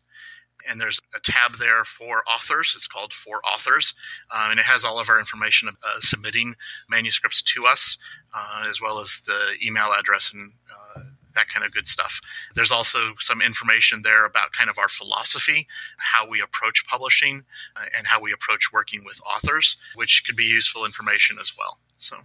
and 0.69 0.81
there's 0.81 1.01
a 1.15 1.21
tab 1.21 1.57
there 1.59 1.85
for 1.85 2.23
authors. 2.29 2.75
It's 2.77 2.87
called 2.87 3.13
For 3.13 3.41
Authors, 3.45 3.95
uh, 4.31 4.49
and 4.51 4.59
it 4.59 4.67
has 4.67 4.85
all 4.85 4.99
of 4.99 5.09
our 5.09 5.19
information 5.19 5.69
uh, 5.69 6.01
submitting 6.01 6.55
manuscripts 6.89 7.43
to 7.43 7.67
us, 7.67 7.99
uh, 8.35 8.67
as 8.69 8.81
well 8.81 8.99
as 8.99 9.23
the 9.27 9.57
email 9.65 9.91
address 9.99 10.33
and 10.33 10.51
uh, 10.71 11.01
that 11.35 11.49
kind 11.49 11.67
of 11.67 11.73
good 11.73 11.87
stuff. 11.87 12.21
There's 12.55 12.73
also 12.73 13.15
some 13.19 13.43
information 13.43 14.03
there 14.03 14.25
about 14.25 14.53
kind 14.53 14.71
of 14.71 14.79
our 14.79 14.89
philosophy, 14.89 15.67
how 15.99 16.29
we 16.29 16.41
approach 16.41 16.87
publishing, 16.87 17.43
uh, 17.77 17.85
and 17.97 18.07
how 18.07 18.21
we 18.21 18.33
approach 18.33 18.73
working 18.73 19.05
with 19.05 19.21
authors, 19.27 19.77
which 19.97 20.25
could 20.27 20.37
be 20.37 20.45
useful 20.45 20.85
information 20.85 21.37
as 21.41 21.53
well. 21.59 21.79
So. 21.99 22.17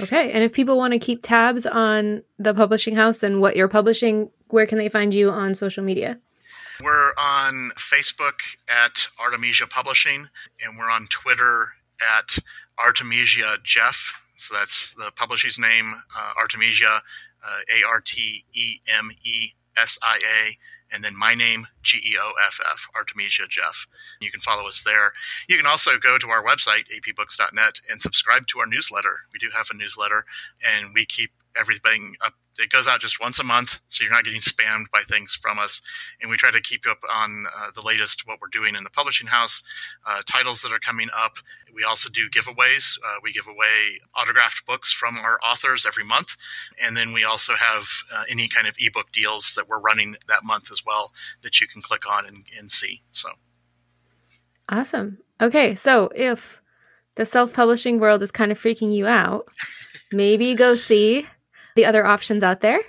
Okay. 0.00 0.30
And 0.30 0.44
if 0.44 0.52
people 0.52 0.76
want 0.76 0.92
to 0.92 0.98
keep 0.98 1.22
tabs 1.22 1.66
on 1.66 2.22
the 2.38 2.54
publishing 2.54 2.94
house 2.94 3.24
and 3.24 3.40
what 3.40 3.56
you're 3.56 3.66
publishing, 3.68 4.30
where 4.48 4.66
can 4.66 4.78
they 4.78 4.88
find 4.88 5.12
you 5.12 5.30
on 5.30 5.54
social 5.54 5.82
media? 5.82 6.20
We're 6.80 7.10
on 7.18 7.72
Facebook 7.76 8.38
at 8.68 9.08
Artemisia 9.18 9.66
Publishing, 9.66 10.26
and 10.64 10.78
we're 10.78 10.90
on 10.90 11.08
Twitter 11.10 11.70
at 12.00 12.38
Artemisia 12.78 13.56
Geoff. 13.64 14.12
So 14.36 14.54
that's 14.54 14.94
the 14.94 15.10
publisher's 15.16 15.58
name, 15.58 15.92
uh, 16.16 16.32
Artemisia, 16.38 17.02
uh, 17.44 17.60
A 17.76 17.84
R 17.84 18.00
T 18.00 18.44
E 18.54 18.80
M 18.96 19.10
E 19.24 19.50
S 19.76 19.98
I 20.04 20.18
A, 20.18 20.94
and 20.94 21.02
then 21.02 21.18
my 21.18 21.34
name, 21.34 21.66
G 21.82 21.98
E 21.98 22.16
O 22.16 22.32
F 22.46 22.60
F, 22.64 22.86
Artemisia 22.94 23.48
Geoff. 23.48 23.88
You 24.20 24.30
can 24.30 24.40
follow 24.40 24.68
us 24.68 24.84
there. 24.84 25.12
You 25.48 25.56
can 25.56 25.66
also 25.66 25.98
go 25.98 26.16
to 26.16 26.28
our 26.28 26.44
website, 26.44 26.84
apbooks.net, 26.96 27.80
and 27.90 28.00
subscribe 28.00 28.46
to 28.48 28.60
our 28.60 28.66
newsletter. 28.66 29.18
We 29.32 29.40
do 29.40 29.50
have 29.52 29.66
a 29.72 29.76
newsletter, 29.76 30.24
and 30.64 30.94
we 30.94 31.06
keep 31.06 31.32
everything 31.56 32.14
up. 32.24 32.34
It 32.58 32.70
goes 32.70 32.88
out 32.88 33.00
just 33.00 33.20
once 33.20 33.38
a 33.38 33.44
month, 33.44 33.78
so 33.88 34.02
you're 34.02 34.12
not 34.12 34.24
getting 34.24 34.40
spammed 34.40 34.90
by 34.92 35.02
things 35.02 35.34
from 35.34 35.60
us. 35.60 35.80
And 36.20 36.30
we 36.30 36.36
try 36.36 36.50
to 36.50 36.60
keep 36.60 36.84
you 36.84 36.90
up 36.90 36.98
on 37.08 37.44
uh, 37.56 37.70
the 37.74 37.82
latest 37.86 38.26
what 38.26 38.40
we're 38.40 38.48
doing 38.48 38.74
in 38.74 38.82
the 38.82 38.90
publishing 38.90 39.28
house, 39.28 39.62
uh, 40.04 40.22
titles 40.26 40.62
that 40.62 40.72
are 40.72 40.80
coming 40.80 41.08
up. 41.16 41.38
We 41.72 41.84
also 41.84 42.10
do 42.10 42.28
giveaways. 42.28 42.98
Uh, 42.98 43.20
we 43.22 43.32
give 43.32 43.46
away 43.46 44.00
autographed 44.16 44.66
books 44.66 44.92
from 44.92 45.18
our 45.18 45.38
authors 45.48 45.86
every 45.86 46.04
month, 46.04 46.36
and 46.84 46.96
then 46.96 47.12
we 47.12 47.22
also 47.22 47.54
have 47.54 47.84
uh, 48.12 48.24
any 48.28 48.48
kind 48.48 48.66
of 48.66 48.74
ebook 48.80 49.12
deals 49.12 49.54
that 49.54 49.68
we're 49.68 49.80
running 49.80 50.16
that 50.26 50.42
month 50.42 50.72
as 50.72 50.84
well 50.84 51.12
that 51.42 51.60
you 51.60 51.68
can 51.68 51.80
click 51.80 52.10
on 52.10 52.26
and, 52.26 52.44
and 52.58 52.72
see. 52.72 53.02
So 53.12 53.28
awesome. 54.68 55.18
Okay, 55.40 55.76
so 55.76 56.10
if 56.16 56.60
the 57.14 57.24
self-publishing 57.24 58.00
world 58.00 58.22
is 58.22 58.32
kind 58.32 58.50
of 58.50 58.58
freaking 58.58 58.92
you 58.92 59.06
out, 59.06 59.46
maybe 60.10 60.54
go 60.56 60.74
see 60.74 61.26
the 61.78 61.86
other 61.86 62.04
options 62.04 62.42
out 62.42 62.60
there, 62.60 62.80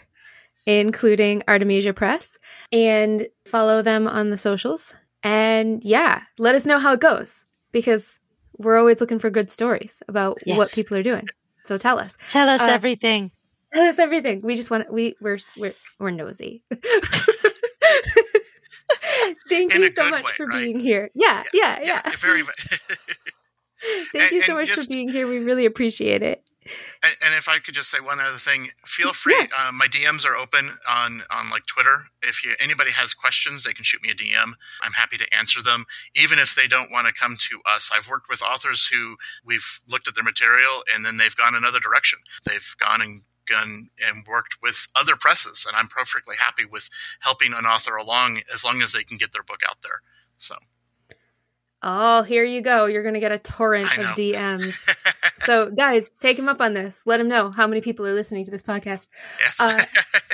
including 0.66 1.44
Artemisia 1.48 1.94
Press, 1.94 2.40
and 2.72 3.28
follow 3.46 3.84
them 3.84 4.08
on 4.08 4.32
the 4.32 4.38
socials. 4.38 4.96
And 5.22 5.86
yeah, 5.86 6.24
let 6.40 6.56
us 6.56 6.66
know 6.66 6.80
how 6.80 6.94
it 6.94 7.00
goes 7.00 7.46
because 7.72 8.20
we're 8.58 8.80
always 8.80 9.00
looking 9.00 9.20
for 9.20 9.30
good 9.30 9.52
stories 9.52 10.02
about 10.08 10.40
yes. 10.44 10.58
what 10.58 10.72
people 10.74 10.98
are 10.98 11.04
doing. 11.04 11.28
So 11.66 11.78
tell 11.78 12.00
us. 12.00 12.18
Tell 12.30 12.50
us 12.50 12.64
uh, 12.64 12.72
everything. 12.72 13.30
Tell 13.72 13.84
us 13.84 14.00
everything. 14.00 14.42
We 14.42 14.56
just 14.56 14.72
want 14.72 14.92
we 14.92 15.14
we're 15.22 15.38
we're, 15.56 15.74
we're 16.00 16.10
nosy. 16.10 16.64
Thank 19.50 19.76
In 19.76 19.84
you 19.84 19.94
so 19.94 20.10
much 20.10 20.26
way, 20.26 20.32
for 20.36 20.48
right? 20.48 20.64
being 20.64 20.80
here. 20.80 21.12
Yeah, 21.14 21.44
yeah, 21.54 21.78
yeah. 21.84 22.02
yeah. 22.06 22.12
Very 22.18 22.42
much. 22.42 22.80
Thank 24.14 24.24
and, 24.24 24.32
you 24.32 24.42
so 24.42 24.56
much 24.56 24.70
just, 24.70 24.88
for 24.88 24.90
being 24.92 25.10
here. 25.10 25.28
We 25.28 25.38
really 25.38 25.68
appreciate 25.68 26.24
it. 26.24 26.49
And, 27.04 27.16
and, 27.26 27.36
if 27.36 27.48
I 27.48 27.60
could 27.60 27.74
just 27.74 27.90
say 27.90 28.00
one 28.00 28.20
other 28.20 28.38
thing, 28.38 28.70
feel 28.86 29.14
free. 29.14 29.36
Yeah. 29.38 29.70
Uh, 29.70 29.72
my 29.72 29.88
DMs 29.88 30.26
are 30.26 30.36
open 30.36 30.70
on 30.90 31.22
on 31.32 31.50
like 31.50 31.66
Twitter. 31.66 31.96
If 32.22 32.44
you, 32.44 32.52
anybody 32.60 32.92
has 32.92 33.14
questions, 33.14 33.64
they 33.64 33.74
can 33.74 33.86
shoot 33.86 34.02
me 34.02 34.10
a 34.10 34.16
DM. 34.16 34.52
I'm 34.84 34.92
happy 34.94 35.18
to 35.18 35.34
answer 35.34 35.62
them, 35.62 35.86
even 36.16 36.40
if 36.40 36.56
they 36.56 36.68
don't 36.68 36.92
want 36.92 37.08
to 37.08 37.14
come 37.14 37.38
to 37.50 37.62
us. 37.66 37.90
I've 37.96 38.10
worked 38.10 38.30
with 38.30 38.42
authors 38.42 38.86
who 38.86 39.16
we've 39.46 39.80
looked 39.88 40.08
at 40.08 40.16
their 40.16 40.24
material 40.24 40.84
and 40.94 41.06
then 41.06 41.18
they've 41.18 41.36
gone 41.36 41.56
another 41.56 41.80
direction. 41.80 42.20
They've 42.46 42.76
gone 42.80 43.02
and 43.02 43.22
gone 43.50 43.88
and 44.08 44.26
worked 44.28 44.58
with 44.62 44.86
other 44.96 45.16
presses, 45.16 45.66
and 45.68 45.76
I'm 45.76 45.88
perfectly 45.88 46.36
happy 46.38 46.66
with 46.66 46.90
helping 47.22 47.54
an 47.54 47.66
author 47.66 47.96
along 47.96 48.42
as 48.54 48.64
long 48.64 48.82
as 48.82 48.92
they 48.92 49.04
can 49.04 49.18
get 49.18 49.32
their 49.32 49.44
book 49.44 49.62
out 49.68 49.78
there. 49.82 50.02
So. 50.38 50.56
Oh, 51.82 52.24
here 52.24 52.44
you 52.44 52.62
go. 52.62 52.86
You're 52.86 53.04
going 53.04 53.14
to 53.14 53.22
get 53.22 53.32
a 53.32 53.40
torrent 53.40 53.98
of 53.98 54.06
DMs. 54.08 54.86
so, 55.40 55.72
guys, 55.72 56.12
take 56.20 56.38
him 56.38 56.50
up 56.50 56.60
on 56.60 56.74
this. 56.74 57.04
Let 57.06 57.22
him 57.22 57.30
know 57.30 57.52
how 57.52 57.68
many 57.68 57.80
people 57.80 58.06
are 58.06 58.14
listening 58.14 58.44
to 58.46 58.52
this 58.52 58.62
podcast. 58.62 59.08
Yes. 59.40 59.60
Uh, 59.60 59.86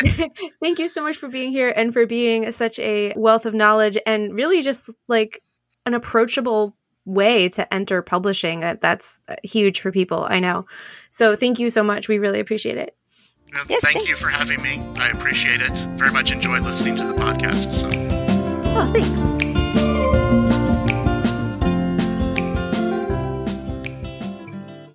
thank 0.61 0.79
you 0.79 0.89
so 0.89 1.03
much 1.03 1.17
for 1.17 1.27
being 1.27 1.51
here 1.51 1.69
and 1.69 1.93
for 1.93 2.07
being 2.07 2.51
such 2.51 2.79
a 2.79 3.13
wealth 3.15 3.45
of 3.45 3.53
knowledge 3.53 3.97
and 4.07 4.33
really 4.33 4.63
just 4.63 4.89
like 5.07 5.43
an 5.85 5.93
approachable 5.93 6.75
way 7.05 7.47
to 7.49 7.71
enter 7.71 8.01
publishing. 8.01 8.61
That's 8.61 9.19
huge 9.43 9.81
for 9.81 9.91
people, 9.91 10.25
I 10.27 10.39
know. 10.39 10.65
So, 11.11 11.35
thank 11.35 11.59
you 11.59 11.69
so 11.69 11.83
much. 11.83 12.07
We 12.07 12.17
really 12.17 12.39
appreciate 12.39 12.77
it. 12.77 12.95
yes, 13.69 13.83
thank 13.83 13.97
thanks. 13.97 14.09
you 14.09 14.15
for 14.15 14.29
having 14.29 14.63
me. 14.63 14.81
I 14.99 15.09
appreciate 15.09 15.61
it. 15.61 15.77
Very 15.91 16.11
much 16.11 16.31
enjoy 16.31 16.57
listening 16.57 16.95
to 16.95 17.03
the 17.03 17.13
podcast. 17.13 17.71
So. 17.71 17.91
Oh, 18.77 18.91
thanks. 18.91 19.34